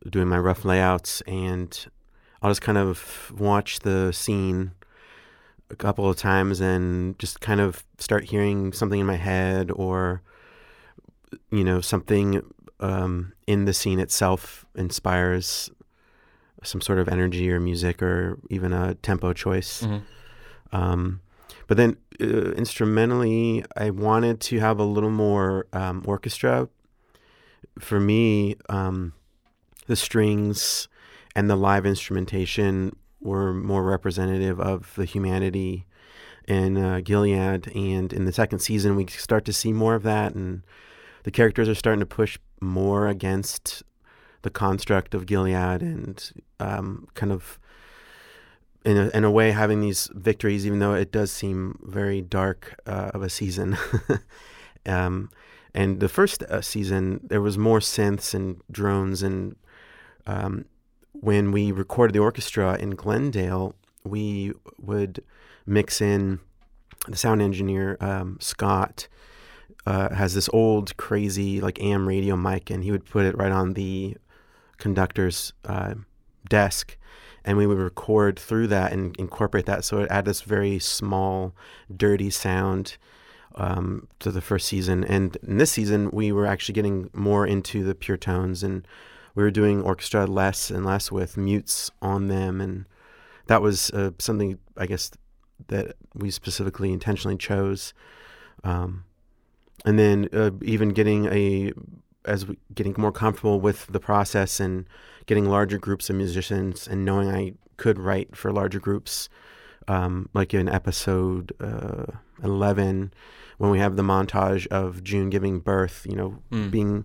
[0.08, 1.86] doing my rough layouts and
[2.42, 4.72] I'll just kind of watch the scene
[5.70, 10.22] a couple of times and just kind of start hearing something in my head or
[11.50, 12.42] you know something
[12.80, 15.70] um, in the scene itself inspires
[16.62, 19.82] some sort of energy or music or even a tempo choice.
[19.82, 20.02] Mhm.
[20.72, 21.20] Um,
[21.66, 26.68] but then uh, instrumentally, I wanted to have a little more um, orchestra.
[27.78, 29.12] For me, um,
[29.88, 30.86] the strings
[31.34, 35.86] and the live instrumentation were more representative of the humanity
[36.46, 37.68] in uh, Gilead.
[37.74, 40.62] And in the second season, we start to see more of that, and
[41.24, 43.82] the characters are starting to push more against
[44.42, 46.30] the construct of Gilead and
[46.60, 47.58] um, kind of
[48.84, 52.80] in a, in a way having these victories, even though it does seem very dark
[52.86, 53.76] uh, of a season.
[54.86, 55.30] um,
[55.74, 59.22] and the first uh, season, there was more synths and drones.
[59.22, 59.56] And
[60.26, 60.64] um,
[61.12, 65.22] when we recorded the orchestra in Glendale, we would
[65.66, 66.40] mix in
[67.06, 69.08] the sound engineer, um, Scott,
[69.86, 73.52] uh, has this old crazy like AM radio mic, and he would put it right
[73.52, 74.16] on the
[74.76, 75.94] conductor's uh,
[76.48, 76.96] desk,
[77.44, 79.84] and we would record through that and incorporate that.
[79.84, 81.54] So it added this very small,
[81.94, 82.96] dirty sound
[83.54, 85.04] um, to the first season.
[85.04, 88.86] And in this season, we were actually getting more into the pure tones, and
[89.38, 92.86] we were doing orchestra less and less with mutes on them, and
[93.46, 95.12] that was uh, something I guess
[95.68, 97.94] that we specifically intentionally chose.
[98.64, 99.04] Um,
[99.84, 101.72] and then uh, even getting a
[102.24, 104.86] as we getting more comfortable with the process and
[105.26, 109.28] getting larger groups of musicians and knowing I could write for larger groups,
[109.86, 112.06] um, like in episode uh,
[112.42, 113.12] eleven,
[113.58, 116.70] when we have the montage of June giving birth, you know, Mm.
[116.72, 117.04] being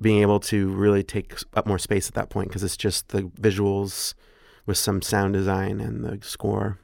[0.00, 3.22] being able to really take up more space at that point because it's just the
[3.40, 4.14] visuals
[4.66, 6.78] with some sound design and the score.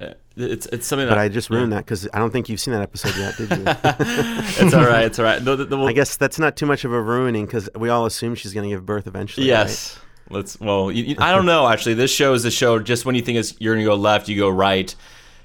[0.00, 2.74] Uh, It's it's something But I just ruined that because I don't think you've seen
[2.74, 3.64] that episode yet, did you?
[4.66, 5.04] it's all right.
[5.04, 5.44] It's all right.
[5.44, 8.04] The- the- the- I guess that's not too much of a ruining because we all
[8.06, 9.46] assume she's going to give birth eventually.
[9.46, 9.96] Yes.
[10.30, 10.58] Let's.
[10.58, 11.68] Well, you, you- I don't know.
[11.68, 12.80] Actually, this show is a show.
[12.80, 14.92] Just when you think it's, you're gonna go left, you go right,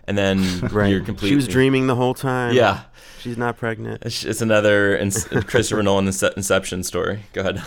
[0.08, 0.72] and then right?
[0.72, 0.90] right.
[0.90, 1.30] you're completely.
[1.30, 2.56] She was dreaming the whole time.
[2.56, 2.82] Yeah,
[3.20, 4.04] She's not pregnant.
[4.06, 5.12] it's, it's another in,
[5.48, 7.22] Christopher Nolan Inception story.
[7.34, 7.64] Go ahead.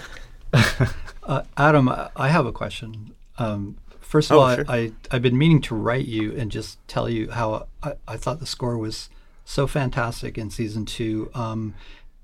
[1.24, 3.14] Uh, Adam, I I have a question.
[3.38, 4.64] Um, first of Oh, all, I, sure.
[4.68, 8.40] I, I've been meaning to write you and just tell you how I, I thought
[8.40, 9.08] the score was
[9.44, 11.30] so fantastic in season two.
[11.32, 11.74] Um,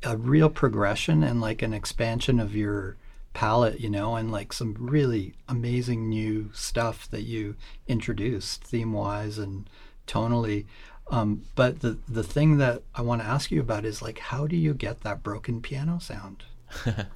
[0.02, 2.96] a real progression and like an expansion of your
[3.34, 7.54] palette, you know, and like some really amazing new stuff that you
[7.86, 9.70] introduced theme wise and
[10.08, 10.66] tonally.
[11.10, 14.46] Um, but the the thing that I want to ask you about is like, how
[14.46, 16.44] do you get that broken piano sound?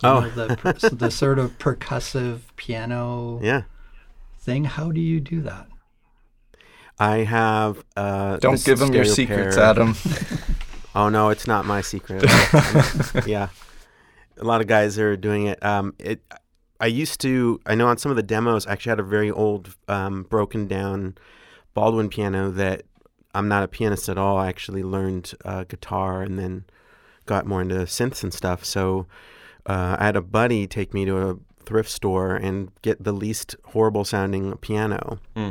[0.00, 0.20] You Oh.
[0.20, 3.62] know, the per- the sort of percussive piano Yeah.
[4.38, 4.62] thing.
[4.64, 5.66] How do you do that?
[7.00, 7.82] I have.
[7.96, 9.94] Uh, Don't give them your secrets, pair- Adam.
[10.94, 12.24] Oh no, it's not my secret.
[13.26, 13.48] yeah,
[14.36, 15.62] a lot of guys are doing it.
[15.64, 16.22] Um, it.
[16.80, 17.60] I used to.
[17.66, 20.66] I know on some of the demos, I actually had a very old, um, broken
[20.66, 21.16] down
[21.74, 22.82] Baldwin piano that
[23.34, 24.38] I'm not a pianist at all.
[24.38, 26.64] I actually learned uh, guitar and then
[27.26, 28.64] got more into synths and stuff.
[28.64, 29.06] So
[29.66, 33.54] uh, I had a buddy take me to a thrift store and get the least
[33.66, 35.20] horrible sounding piano.
[35.36, 35.50] Hmm.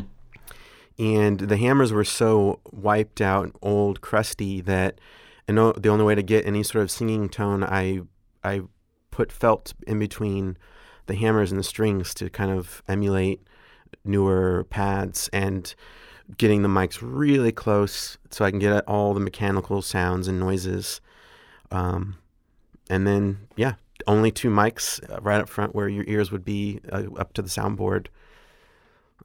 [0.99, 4.99] And the hammers were so wiped out, old, crusty that
[5.47, 8.01] I know the only way to get any sort of singing tone, I
[8.43, 8.61] I
[9.11, 10.57] put felt in between
[11.05, 13.41] the hammers and the strings to kind of emulate
[14.03, 15.73] newer pads and
[16.38, 20.39] getting the mics really close so I can get at all the mechanical sounds and
[20.39, 20.99] noises.
[21.71, 22.17] Um,
[22.89, 23.73] and then yeah,
[24.07, 27.41] only two mics uh, right up front where your ears would be uh, up to
[27.41, 28.07] the soundboard.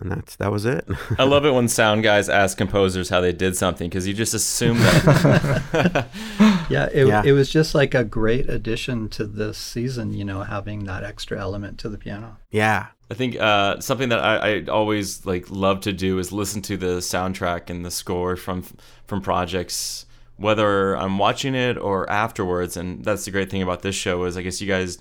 [0.01, 0.87] And that's that was it.
[1.19, 4.35] I love it when sound guys ask composers how they did something because you just
[4.35, 6.07] assume that.
[6.71, 7.23] Yeah it, Yeah.
[7.25, 10.15] it was just like a great addition to this season.
[10.15, 12.39] You know, having that extra element to the piano.
[12.51, 12.87] yeah.
[13.13, 16.79] I think uh, something that I, I always like love to do is listen to
[16.79, 18.65] the soundtrack and the score from
[19.07, 20.07] from projects,
[20.37, 22.75] whether I'm watching it or afterwards.
[22.79, 24.99] And that's the great thing about this show is I guess you guys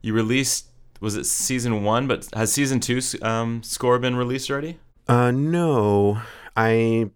[0.00, 0.68] you released
[1.02, 4.78] was it season one, but has season two um, score been released already?
[5.06, 6.22] Uh, no,
[6.56, 7.10] I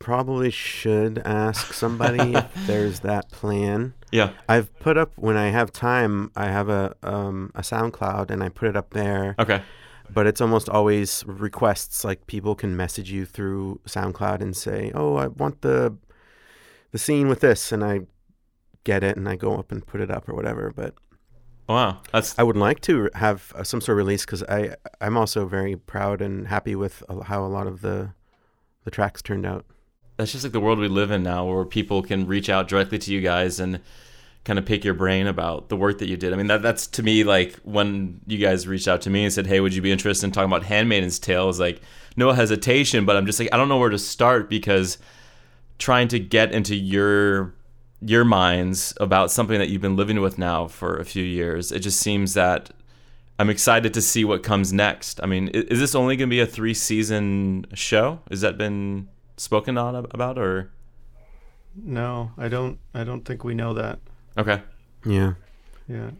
[0.00, 3.94] probably should ask somebody if there's that plan.
[4.10, 4.32] Yeah.
[4.48, 6.32] I've put up when I have time.
[6.34, 9.36] I have a um a SoundCloud and I put it up there.
[9.38, 9.62] Okay.
[10.12, 12.02] But it's almost always requests.
[12.02, 15.96] Like people can message you through SoundCloud and say, "Oh, I want the
[16.90, 18.00] the scene with this," and I
[18.82, 20.72] get it and I go up and put it up or whatever.
[20.74, 20.94] But
[21.68, 22.00] Wow.
[22.12, 25.46] That's I would like to have uh, some sort of release because I I'm also
[25.46, 28.12] very proud and happy with how a lot of the
[28.82, 29.64] the tracks turned out.
[30.20, 32.98] That's just like the world we live in now where people can reach out directly
[32.98, 33.80] to you guys and
[34.44, 36.32] kind of pick your brain about the work that you did.
[36.32, 39.32] I mean, that, that's to me like when you guys reached out to me and
[39.32, 41.48] said, Hey, would you be interested in talking about Handmaiden's Tale?
[41.48, 41.80] Is like
[42.16, 44.98] no hesitation, but I'm just like, I don't know where to start because
[45.78, 47.54] trying to get into your
[48.02, 51.80] your minds about something that you've been living with now for a few years, it
[51.80, 52.70] just seems that
[53.38, 55.20] I'm excited to see what comes next.
[55.22, 58.20] I mean, is this only going to be a three season show?
[58.30, 59.08] Has that been
[59.40, 60.70] spoken on ab- about or
[61.74, 62.78] No, I don't.
[62.94, 63.98] I don't think we know that.
[64.36, 64.62] okay?
[65.04, 65.34] Yeah.
[65.88, 66.10] Yeah,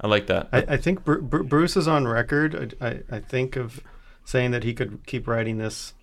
[0.00, 0.48] I like that.
[0.52, 2.74] I, I think Bru- Bru- Bruce is on record.
[2.80, 3.80] I, I, I think of
[4.24, 5.94] saying that he could keep writing this.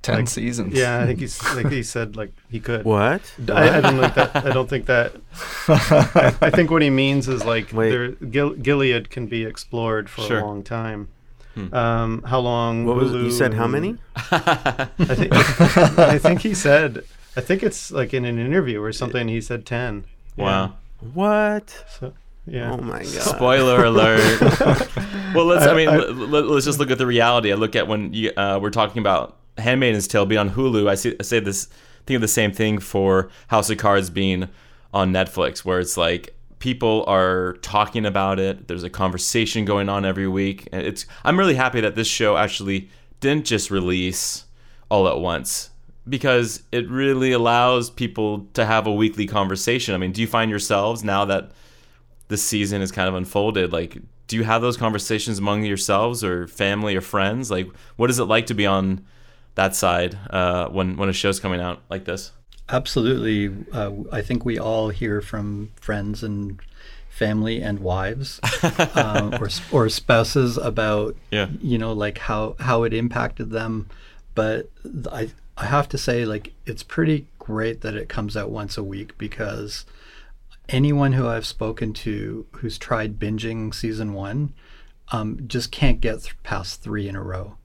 [0.00, 0.74] Ten Like, seasons.
[0.74, 2.84] Yeah, I think he's like he said like he could.
[2.84, 3.20] What?
[3.48, 4.34] I, I don't like that.
[4.34, 5.14] I don't think that.
[5.68, 7.90] I, I think what he means is like Wait.
[7.90, 10.40] there, Gil- Gilead can be explored for Sure.
[10.40, 11.08] a long time.
[11.54, 11.74] Hmm.
[11.74, 12.86] Um, how long?
[12.86, 13.18] What was it?
[13.18, 13.98] You said how many?
[14.16, 17.04] I think I think he said.
[17.36, 19.28] I think it's like in an interview or something.
[19.28, 20.04] He said ten.
[20.36, 20.74] wow.
[21.14, 21.84] What?
[21.98, 22.14] So
[22.46, 22.72] yeah.
[22.72, 23.08] Oh my god.
[23.08, 24.40] Spoiler alert.
[25.34, 25.66] well, let's.
[25.66, 27.52] I mean, I- let, us just look at the reality.
[27.52, 30.88] I look at when you, uh, we're talking about Handmaid's Tale* being on Hulu.
[30.88, 31.16] I see.
[31.18, 31.68] I say this.
[32.04, 34.48] Think of the same thing for *House of Cards* being
[34.92, 38.68] on Netflix, where it's like people are talking about it.
[38.68, 41.06] There's a conversation going on every week, and it's.
[41.24, 42.88] I'm really happy that this show actually
[43.18, 44.44] didn't just release
[44.88, 45.70] all at once
[46.08, 49.92] because it really allows people to have a weekly conversation.
[49.92, 51.50] I mean, do you find yourselves now that
[52.28, 56.46] the season is kind of unfolded like do you have those conversations among yourselves or
[56.46, 59.04] family or friends like what is it like to be on
[59.54, 62.32] that side uh, when when a show's coming out like this
[62.72, 63.54] Absolutely.
[63.72, 66.58] Uh, I think we all hear from friends and
[67.10, 68.40] family and wives
[68.94, 71.48] um, or, or spouses about, Yeah.
[71.60, 73.88] you know, like how, how it impacted them.
[74.34, 74.70] But
[75.12, 78.82] I, I have to say, like, it's pretty great that it comes out once a
[78.82, 79.84] week because
[80.68, 84.54] anyone who I've spoken to who's tried binging season one
[85.10, 87.56] um, just can't get th- past three in a row.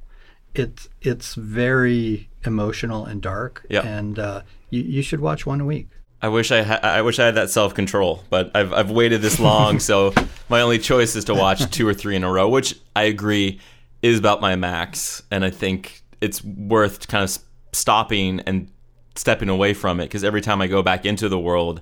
[0.53, 3.81] It's it's very emotional and dark, Yeah.
[3.87, 5.89] and uh, you you should watch one a week.
[6.21, 9.21] I wish I ha- I wish I had that self control, but I've I've waited
[9.21, 10.13] this long, so
[10.49, 13.59] my only choice is to watch two or three in a row, which I agree
[14.01, 17.37] is about my max, and I think it's worth kind of
[17.71, 18.71] stopping and
[19.15, 21.81] stepping away from it because every time I go back into the world,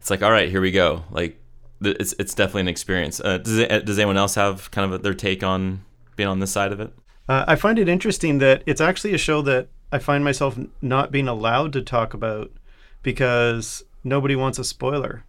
[0.00, 1.04] it's like all right, here we go.
[1.10, 1.40] Like
[1.80, 3.20] it's it's definitely an experience.
[3.20, 5.84] Uh, does it, does anyone else have kind of their take on
[6.16, 6.92] being on this side of it?
[7.28, 11.10] Uh, I find it interesting that it's actually a show that I find myself not
[11.10, 12.50] being allowed to talk about
[13.02, 15.24] because nobody wants a spoiler.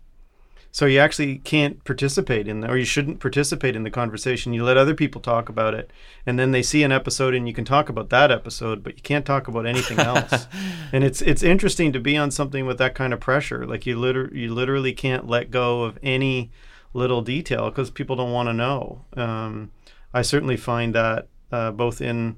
[0.74, 4.54] So you actually can't participate in the, or you shouldn't participate in the conversation.
[4.54, 5.92] You let other people talk about it,
[6.26, 9.02] and then they see an episode, and you can talk about that episode, but you
[9.02, 10.48] can't talk about anything else.
[10.94, 13.68] and it's it's interesting to be on something with that kind of pressure.
[13.68, 16.52] Like you liter- you literally can't let go of any
[16.94, 19.04] little detail because people don't want to know.
[19.18, 19.72] Um,
[20.14, 22.38] I certainly find that uh, both in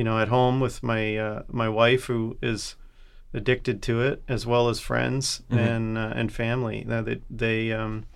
[0.00, 2.74] you know at home with my uh, my wife who is
[3.34, 5.58] addicted to it, as well as friends mm-hmm.
[5.58, 6.84] and uh, and family.
[6.86, 8.06] Now they they um,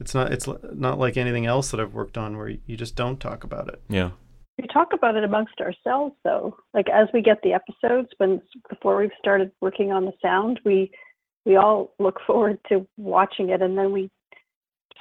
[0.00, 3.20] it's not it's not like anything else that I've worked on where you just don't
[3.20, 3.82] talk about it.
[3.90, 4.12] Yeah.
[4.58, 6.56] We talk about it amongst ourselves though.
[6.72, 10.90] Like as we get the episodes, when before we've started working on the sound, we
[11.44, 14.10] we all look forward to watching it, and then we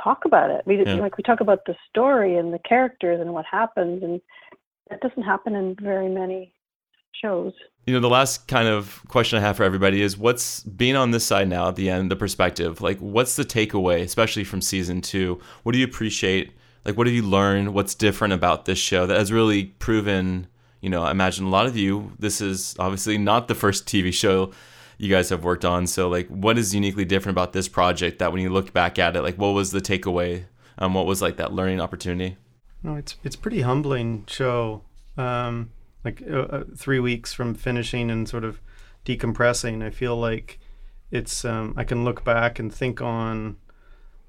[0.03, 0.63] talk about it.
[0.65, 0.95] We yeah.
[0.95, 4.19] like we talk about the story and the characters and what happens, and
[4.89, 6.53] that doesn't happen in very many
[7.21, 7.53] shows.
[7.85, 11.11] You know, the last kind of question I have for everybody is what's being on
[11.11, 15.01] this side now at the end, the perspective, like what's the takeaway, especially from season
[15.01, 15.39] two?
[15.63, 16.53] What do you appreciate?
[16.85, 17.73] Like, what have you learned?
[17.73, 20.47] What's different about this show that has really proven,
[20.79, 24.13] you know, I imagine a lot of you, this is obviously not the first TV
[24.13, 24.53] show
[24.97, 25.85] you guys have worked on.
[25.85, 29.15] So, like, what is uniquely different about this project that when you look back at
[29.15, 30.45] it, like, what was the takeaway?
[30.77, 32.37] Um, what was like that learning opportunity?
[32.83, 34.83] No, it's it's pretty humbling show.
[35.17, 35.71] Um,
[36.03, 38.61] like uh, uh, three weeks from finishing and sort of
[39.05, 40.59] decompressing, I feel like
[41.11, 43.57] it's um, I can look back and think on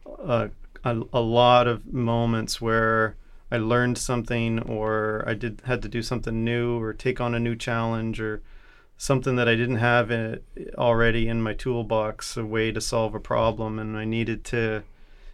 [0.06, 0.48] uh,
[0.84, 3.16] a, a lot of moments where
[3.50, 7.40] I learned something or I did had to do something new or take on a
[7.40, 8.42] new challenge or
[8.96, 10.40] something that I didn't have in,
[10.76, 14.82] already in my toolbox, a way to solve a problem, and I needed to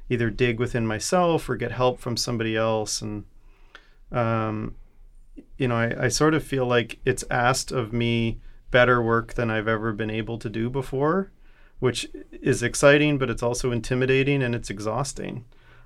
[0.08, 3.02] either dig within myself or get help from somebody else.
[3.02, 3.24] And
[4.12, 4.76] um,
[5.58, 8.38] you know, I, I sort of feel like it's asked of me
[8.70, 11.30] better work than I've ever been able to do before,
[11.78, 15.44] which is exciting, but it's also intimidating and it's exhausting.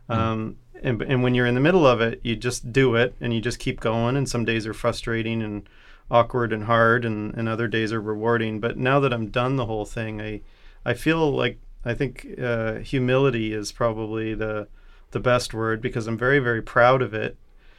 [0.08, 0.16] Mm.
[0.16, 3.34] Um, and, and when you're in the middle of it, you just do it and
[3.34, 4.16] you just keep going.
[4.16, 5.68] And some days are frustrating and
[6.10, 8.60] awkward and hard, and, and other days are rewarding.
[8.60, 10.40] But now that I'm done the whole thing, I
[10.84, 14.68] I feel like I think uh, humility is probably the
[15.10, 17.38] the best word because I'm very very proud of it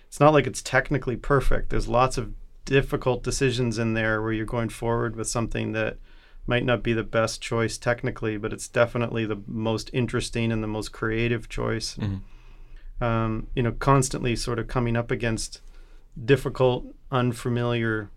[0.10, 1.70] it's not like it's technically perfect.
[1.70, 2.34] There's lots of
[2.66, 5.98] difficult decisions in there where you're going forward with something that
[6.48, 10.68] might not be the best choice technically, but it's definitely the most interesting and the
[10.68, 11.96] most creative choice.
[11.96, 13.04] Mm-hmm.
[13.04, 15.62] Um, you know, constantly sort of coming up against
[16.26, 18.10] difficult, unfamiliar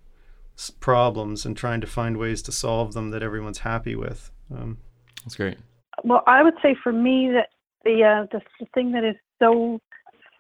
[0.57, 4.31] s- problems and trying to find ways to solve them that everyone's happy with.
[4.51, 4.79] Um,
[5.25, 5.59] That's great.
[6.05, 7.49] Well, I would say for me that
[7.85, 9.81] the uh, the, the thing that is so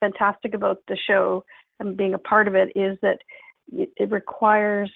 [0.00, 1.44] fantastic about the show
[1.80, 3.18] and being a part of it is that
[3.72, 4.90] it requires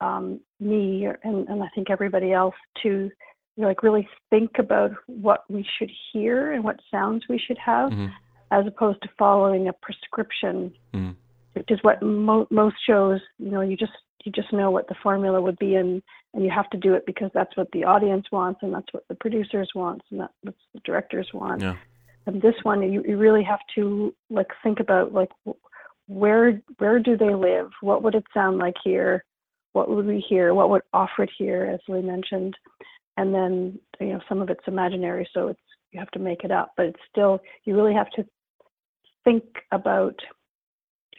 [0.00, 3.10] um, me and, and I think everybody else to
[3.56, 7.58] you know, like really think about what we should hear and what sounds we should
[7.58, 8.06] have, mm-hmm.
[8.50, 11.12] as opposed to following a prescription, mm-hmm.
[11.52, 13.20] which is what mo- most shows.
[13.38, 13.92] You know, you just
[14.24, 16.02] you just know what the formula would be, and
[16.34, 19.06] and you have to do it because that's what the audience wants, and that's what
[19.08, 21.62] the producers want, and that's what the directors want.
[21.62, 21.76] Yeah.
[22.26, 25.30] And this one you, you really have to like think about like
[26.06, 27.70] where where do they live?
[27.80, 29.24] What would it sound like here?
[29.72, 30.54] What would we hear?
[30.54, 32.56] What would offer it here as we mentioned?
[33.16, 35.60] And then you know some of it's imaginary so it's
[35.92, 38.26] you have to make it up but it's still you really have to
[39.24, 40.18] think about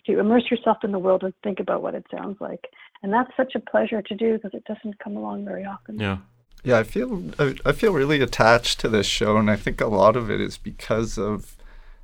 [0.06, 2.70] to immerse yourself in the world and think about what it sounds like.
[3.04, 6.00] And that's such a pleasure to do because it doesn't come along very often.
[6.00, 6.18] Yeah.
[6.64, 9.86] Yeah, I feel I, I feel really attached to this show, and I think a
[9.86, 11.56] lot of it is because of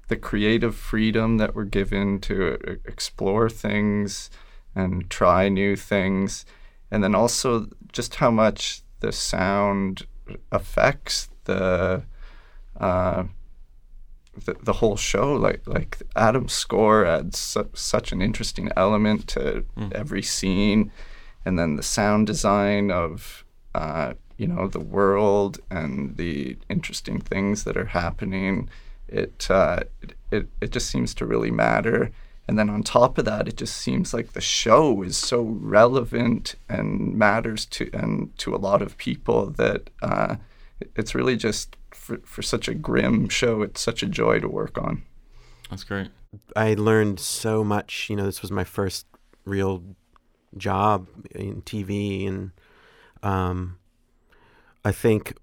[0.07, 4.29] the creative freedom that we're given to uh, explore things
[4.75, 6.45] and try new things,
[6.91, 10.05] and then also just how much the sound
[10.51, 12.03] affects the
[12.79, 13.23] uh,
[14.45, 15.33] the, the whole show.
[15.33, 19.91] Like like Adam's score adds su- such an interesting element to mm.
[19.93, 20.91] every scene,
[21.45, 23.43] and then the sound design of
[23.75, 28.67] uh, you know the world and the interesting things that are happening
[29.07, 29.81] it uh,
[30.31, 32.11] it, it just seems to really matter
[32.47, 36.55] and then on top of that it just seems like the show is so relevant
[36.67, 40.35] and matters to and to a lot of people that uh,
[40.95, 41.77] it's really just
[42.19, 45.03] for, for such a grim show it's such a joy to work on.
[45.69, 46.09] That's great.
[46.55, 49.05] I learned so much you know this was my first
[49.45, 49.83] real
[50.57, 52.51] job in tv and
[53.23, 53.77] um,
[54.83, 55.37] I think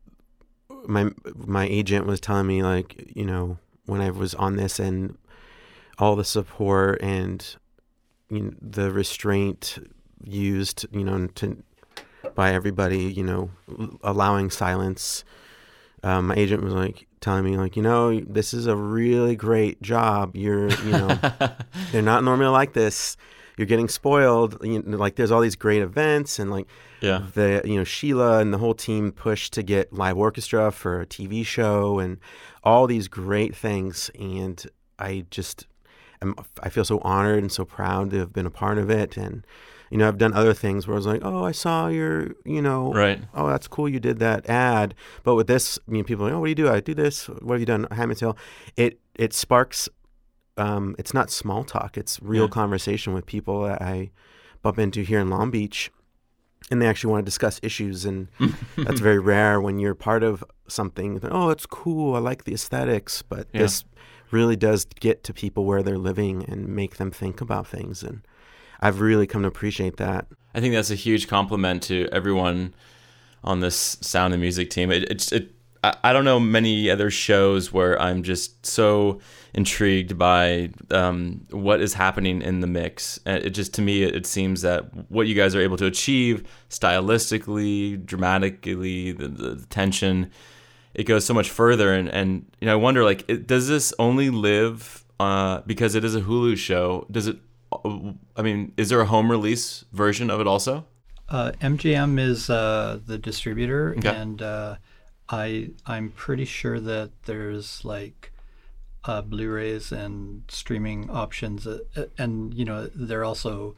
[0.86, 5.16] my my agent was telling me like you know when I was on this and
[5.98, 7.44] all the support and
[8.30, 9.78] you know, the restraint
[10.24, 11.62] used you know to
[12.34, 13.50] by everybody you know
[14.02, 15.24] allowing silence
[16.03, 19.80] um, my agent was like telling me like, you know, this is a really great
[19.82, 20.36] job.
[20.36, 21.18] You're, you know,
[21.92, 23.16] they're not normally like this.
[23.57, 24.59] You're getting spoiled.
[24.62, 26.66] You know, like there's all these great events and like
[27.01, 27.26] Yeah.
[27.34, 31.07] the you know Sheila and the whole team pushed to get live orchestra for a
[31.07, 32.18] TV show and
[32.62, 34.11] all these great things.
[34.18, 34.64] And
[34.99, 35.66] I just
[36.62, 39.16] I feel so honored and so proud to have been a part of it.
[39.16, 39.44] And
[39.91, 42.61] you know, I've done other things where I was like, oh, I saw your, you
[42.62, 43.20] know, Right.
[43.34, 44.95] oh, that's cool, you did that ad.
[45.22, 46.68] But with this, I mean, people are like, oh, what do you do?
[46.70, 47.26] I do this.
[47.28, 47.86] What have you done?
[47.91, 48.36] Handmaid's Tale.
[48.76, 49.89] It it sparks.
[50.57, 51.97] Um, it's not small talk.
[51.97, 52.49] It's real Yeah.
[52.51, 54.11] conversation with people that I
[54.62, 55.91] bump into here in Long Beach,
[56.70, 58.28] and they actually want to discuss issues, and
[58.76, 61.20] that's very rare when you're part of something.
[61.22, 62.14] Oh, it's cool.
[62.16, 63.62] I like the aesthetics, but Yeah.
[63.62, 63.84] this
[64.30, 68.20] really does get to people where they're living and make them think about things, and
[68.80, 70.26] I've really come to appreciate that.
[70.54, 72.74] I think that's a huge compliment to everyone
[73.44, 74.90] on this sound and music team.
[74.90, 75.54] It, it's it.
[75.84, 79.20] I, don't know many other shows where I'm just so
[79.54, 83.20] intrigued by um, what is happening in the mix.
[83.24, 88.04] It just to me, it, seems that what you guys are able to achieve stylistically,
[88.04, 90.32] dramatically, the, the, the tension,
[90.94, 91.92] it goes so much further.
[91.94, 96.04] And and you know, I wonder like, it, does this only live uh, because it
[96.04, 97.06] is a Hulu show?
[97.08, 97.38] Does it?
[98.36, 100.86] I mean, is there a home release version of it also?
[101.28, 104.08] Uh, MGM is uh, the distributor, Okay.
[104.08, 104.76] and uh,
[105.28, 108.32] I I'm pretty sure that there's like
[109.04, 111.80] uh, Blu-rays and streaming options, uh,
[112.16, 113.76] and you know they're also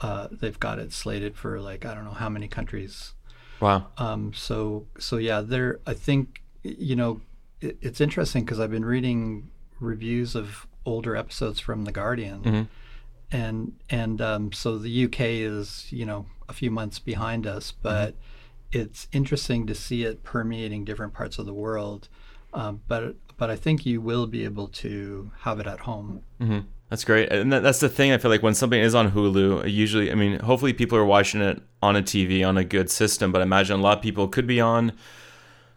[0.00, 3.14] uh, they've got it slated for like I don't know how many countries.
[3.60, 3.86] Wow.
[3.96, 7.22] Um, so so yeah, there I think you know
[7.62, 9.50] it, it's interesting because I've been reading
[9.80, 12.66] reviews of older episodes from The Guardian, Mhm.
[13.30, 18.14] And and um, so the UK is you know a few months behind us, but
[18.72, 22.08] it's interesting to see it permeating different parts of the world.
[22.52, 26.22] Um, but but I think you will be able to have it at home.
[26.38, 28.12] hmm That's great, and that, that's the thing.
[28.12, 31.40] I feel like when something is on Hulu, usually, I mean, hopefully people are watching
[31.40, 33.30] it on a TV on a good system.
[33.30, 34.92] But I imagine a lot of people could be on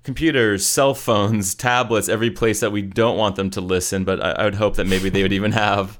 [0.03, 4.03] computers, cell phones, tablets, every place that we don't want them to listen.
[4.03, 5.99] But I, I would hope that maybe they would even have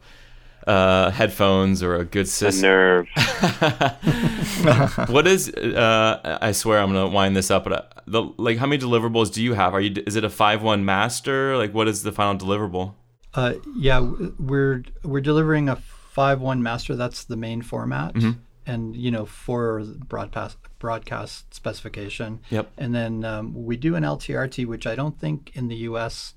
[0.67, 2.69] uh, headphones or a good The system.
[2.69, 3.07] nerve.
[5.09, 5.49] what is?
[5.49, 7.63] Uh, I swear I'm gonna wind this up.
[7.63, 9.73] But uh, the like, how many deliverables do you have?
[9.73, 10.03] Are you?
[10.05, 11.57] Is it a five one master?
[11.57, 12.93] Like, what is the final deliverable?
[13.33, 16.95] Uh, yeah, we're we're delivering a five one master.
[16.95, 18.15] That's the main format,
[18.65, 22.39] and you know for broadcast broadcast specification.
[22.49, 22.71] Yep.
[22.77, 26.33] And then um, we do an LTRT, which I don't think in the U.S.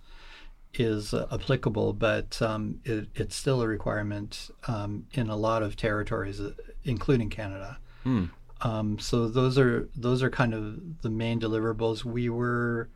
[0.81, 6.41] is applicable, but um, it, it's still a requirement um, in a lot of territories,
[6.41, 6.53] uh,
[6.85, 7.79] including Canada.
[8.03, 8.25] Hmm.
[8.61, 12.05] Um, so those are those are kind of the main deliverables.
[12.05, 12.89] We were,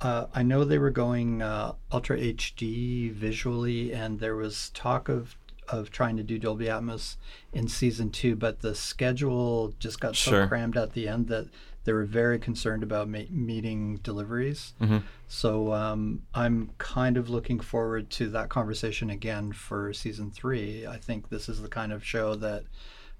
[0.00, 5.36] uh, I know they were going uh, Ultra HD visually, and there was talk of
[5.68, 7.16] of trying to do Dolby Atmos
[7.52, 10.44] in season two, but the schedule just got Sure.
[10.44, 11.48] so crammed at the end that
[11.86, 14.74] they were very concerned about ma- meeting deliveries.
[14.82, 15.02] Mhm.
[15.28, 20.86] So um, I'm kind of looking forward to that conversation again for season three.
[20.86, 22.64] I think this is the kind of show that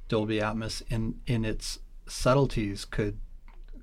[0.08, 3.18] Dolby Atmos in in its subtleties could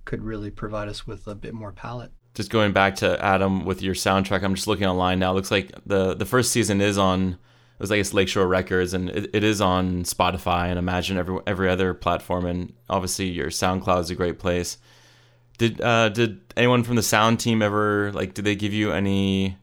[0.05, 2.11] could really provide us with a bit more palette.
[2.35, 5.31] just going back to Adam with your soundtrack, I'm just looking online now.
[5.31, 7.37] It looks like the the first season is on.
[7.73, 11.39] It was I guess Lakeshore Records, and it, it is on Spotify and Imagine every
[11.47, 12.45] every other platform.
[12.45, 14.77] And obviously, your SoundCloud is a great place.
[15.57, 18.33] Did uh, did anyone from the sound team ever like?
[18.33, 19.57] Did they give you any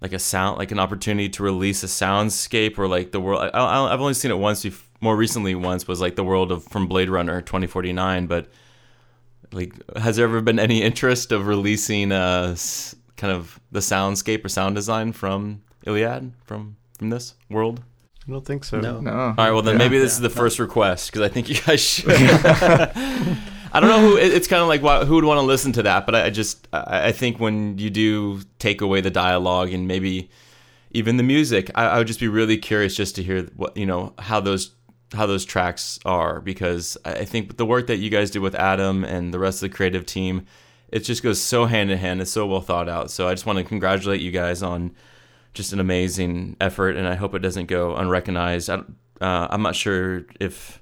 [0.00, 3.50] like a sound like an opportunity to release a soundscape or like the world?
[3.52, 4.64] I, I've only seen it once.
[4.64, 8.48] bef- More recently, once was like the world of from Blade Runner 2049, but
[9.52, 12.56] like has there ever been any interest of releasing uh
[13.16, 17.82] kind of the soundscape or sound design from Gilead from from this world
[18.28, 18.80] I don't think so.
[18.80, 19.00] No.
[19.00, 19.10] No.
[19.12, 19.84] all right well then Yeah.
[19.84, 24.00] maybe this is the first request because i think you guys should i don't know
[24.00, 26.26] who it's kind of like why, who would want to listen to that but i,
[26.26, 30.28] I just I, I think when you do take away the dialogue and maybe
[30.92, 33.86] even the music I, I would just be really curious just to hear what you
[33.86, 34.72] know how those
[35.14, 38.54] how those tracks are because I I think the work that you guys did with
[38.56, 40.46] Adam and the rest of the creative team,
[40.88, 42.20] it just goes so hand in hand.
[42.20, 43.10] It's so well thought out.
[43.12, 44.92] So I just want to congratulate you guys on
[45.56, 48.70] just an amazing effort, and I hope it doesn't go unrecognized.
[48.70, 48.76] I,
[49.20, 50.80] uh, I'm not sure if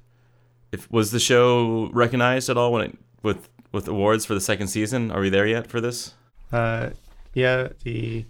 [0.73, 4.67] if was the show recognized at all when it with with awards for the second
[4.69, 5.11] season.
[5.11, 6.15] Are we there yet for this?
[6.53, 6.91] Uh,
[7.33, 8.25] yeah, the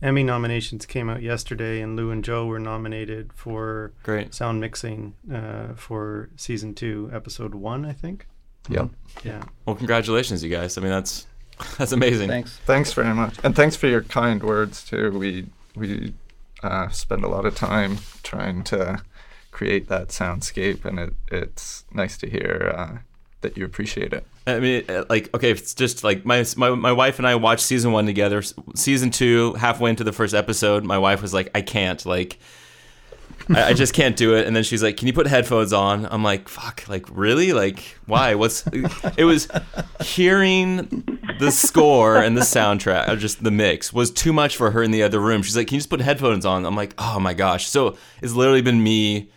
[0.00, 4.34] Emmy nominations came out yesterday, and Lou and Joe were nominated for Great.
[4.34, 8.26] sound mixing uh, for season two, episode one, I think.
[8.68, 8.88] Yep.
[9.24, 9.42] Yeah.
[9.66, 10.78] Well, congratulations, you guys.
[10.78, 11.26] I mean, that's
[11.78, 12.28] That's amazing.
[12.28, 12.58] Thanks.
[12.64, 15.16] Thanks very much, and thanks for your kind words too.
[15.16, 16.14] We we
[16.62, 19.02] uh, spend a lot of time trying to
[19.50, 22.98] create that soundscape, and it it's nice to hear uh,
[23.42, 24.26] that you appreciate it.
[24.46, 27.64] I mean, uh, like, okay, it's just like my, my my wife and I watched
[27.64, 28.42] season one together.
[28.74, 32.38] Season two, halfway into the first episode, my wife was like, "I can't, like,
[33.48, 36.06] I, I just can't do it." And then she's like, "Can you put headphones on?"
[36.10, 37.52] I'm like, "Fuck, like, really?
[37.52, 38.34] Like, why?
[38.34, 38.64] What's?"
[39.16, 39.48] It was
[40.00, 41.06] hearing
[41.38, 44.90] the score and the soundtrack, or just the mix, was too much for her in
[44.90, 45.42] the other room.
[45.42, 48.32] She's like, "Can you just put headphones on?" I'm like, "Oh my gosh!" So it's
[48.32, 49.30] literally been me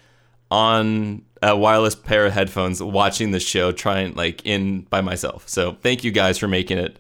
[0.52, 5.74] on a wireless pair of headphones watching the show trying like in by myself so
[5.82, 6.98] thank you guys for making it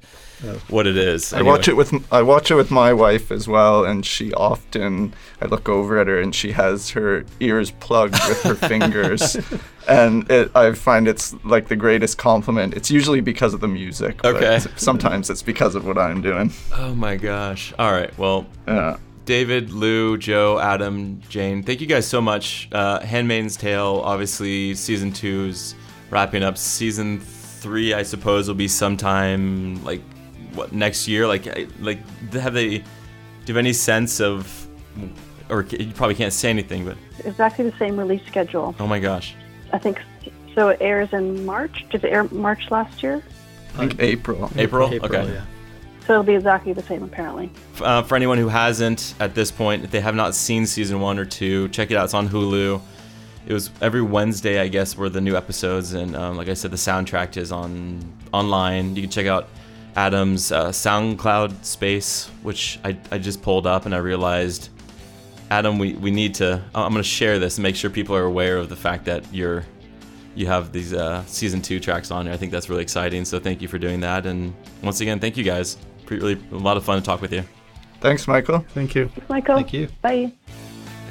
[0.69, 3.85] what it is I watch it with I watch it with my wife as well,
[3.85, 8.41] and she often I look over at her and she has her ears plugged with
[8.43, 9.37] her fingers,
[9.87, 12.73] and it, I find it's like the greatest compliment.
[12.75, 14.21] It's usually because of the music.
[14.21, 14.59] but Okay.
[14.75, 16.51] sometimes it's because of what I'm doing.
[16.73, 18.97] oh my gosh all right well Yeah.
[19.25, 25.11] david lou joe adam jane thank you guys so much uh handmaid's tale obviously season
[25.11, 25.73] two's
[26.11, 30.01] wrapping up season three i suppose will be sometime like
[30.55, 31.45] what next year like
[31.79, 31.99] like
[32.33, 32.83] have they do
[33.45, 34.67] you have any sense of
[35.49, 38.75] or you probably can't say anything but Exactly the same release schedule.
[38.79, 39.35] oh my gosh
[39.73, 39.99] I think
[40.53, 40.69] so.
[40.69, 41.85] It airs in March.
[41.89, 43.21] Did it air March last year?
[43.73, 44.49] I think April.
[44.55, 45.43] april, okay yeah.
[46.05, 47.49] So it'll be exactly the same, apparently.
[47.81, 51.17] uh, for anyone who hasn't at this point, if they have not seen season one
[51.17, 52.05] or two, check it out.
[52.05, 52.79] It's on Hulu.
[53.47, 56.71] It was every Wednesday, I guess, were the new episodes, and um, like I said,
[56.71, 57.99] the soundtrack is on
[58.31, 58.95] online.
[58.95, 59.49] You can check out
[59.95, 64.69] Adam's uh, SoundCloud space, which I, I just pulled up, and I realized,
[65.49, 66.61] Adam, we, we need to.
[66.73, 69.63] I'm gonna share this and make sure people are aware of the fact that you're
[70.35, 72.33] you have these uh, season two tracks on there.
[72.33, 73.23] I think that's really exciting.
[73.23, 74.53] So thank you for doing that, and
[74.83, 75.77] once again, thank you guys.
[76.05, 77.43] Pre- Really a lot of fun to talk with you.
[78.01, 78.65] Thanks, Michael.
[78.73, 79.07] Thank you.
[79.07, 79.55] Thanks, Michael.
[79.55, 79.87] Thank you.
[80.01, 80.31] Bye.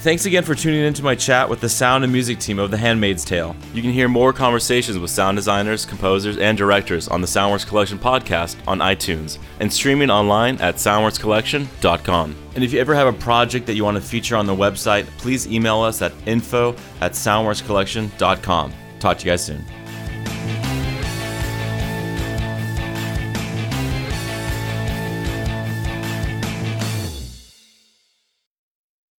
[0.05, 2.76] Thanks again for tuning into my chat with the sound and music team of The
[2.76, 3.56] Handmaid's Tale.
[3.72, 7.98] You can hear more conversations with sound designers, composers, and directors on the Soundworks Collection
[7.98, 12.36] podcast on iTunes and streaming online at soundworkscollection.com.
[12.55, 15.06] And if you ever have a project that you want to feature on the website,
[15.16, 18.74] please email us at info at soundworkscollection.com.
[18.98, 19.64] Talk to you guys soon.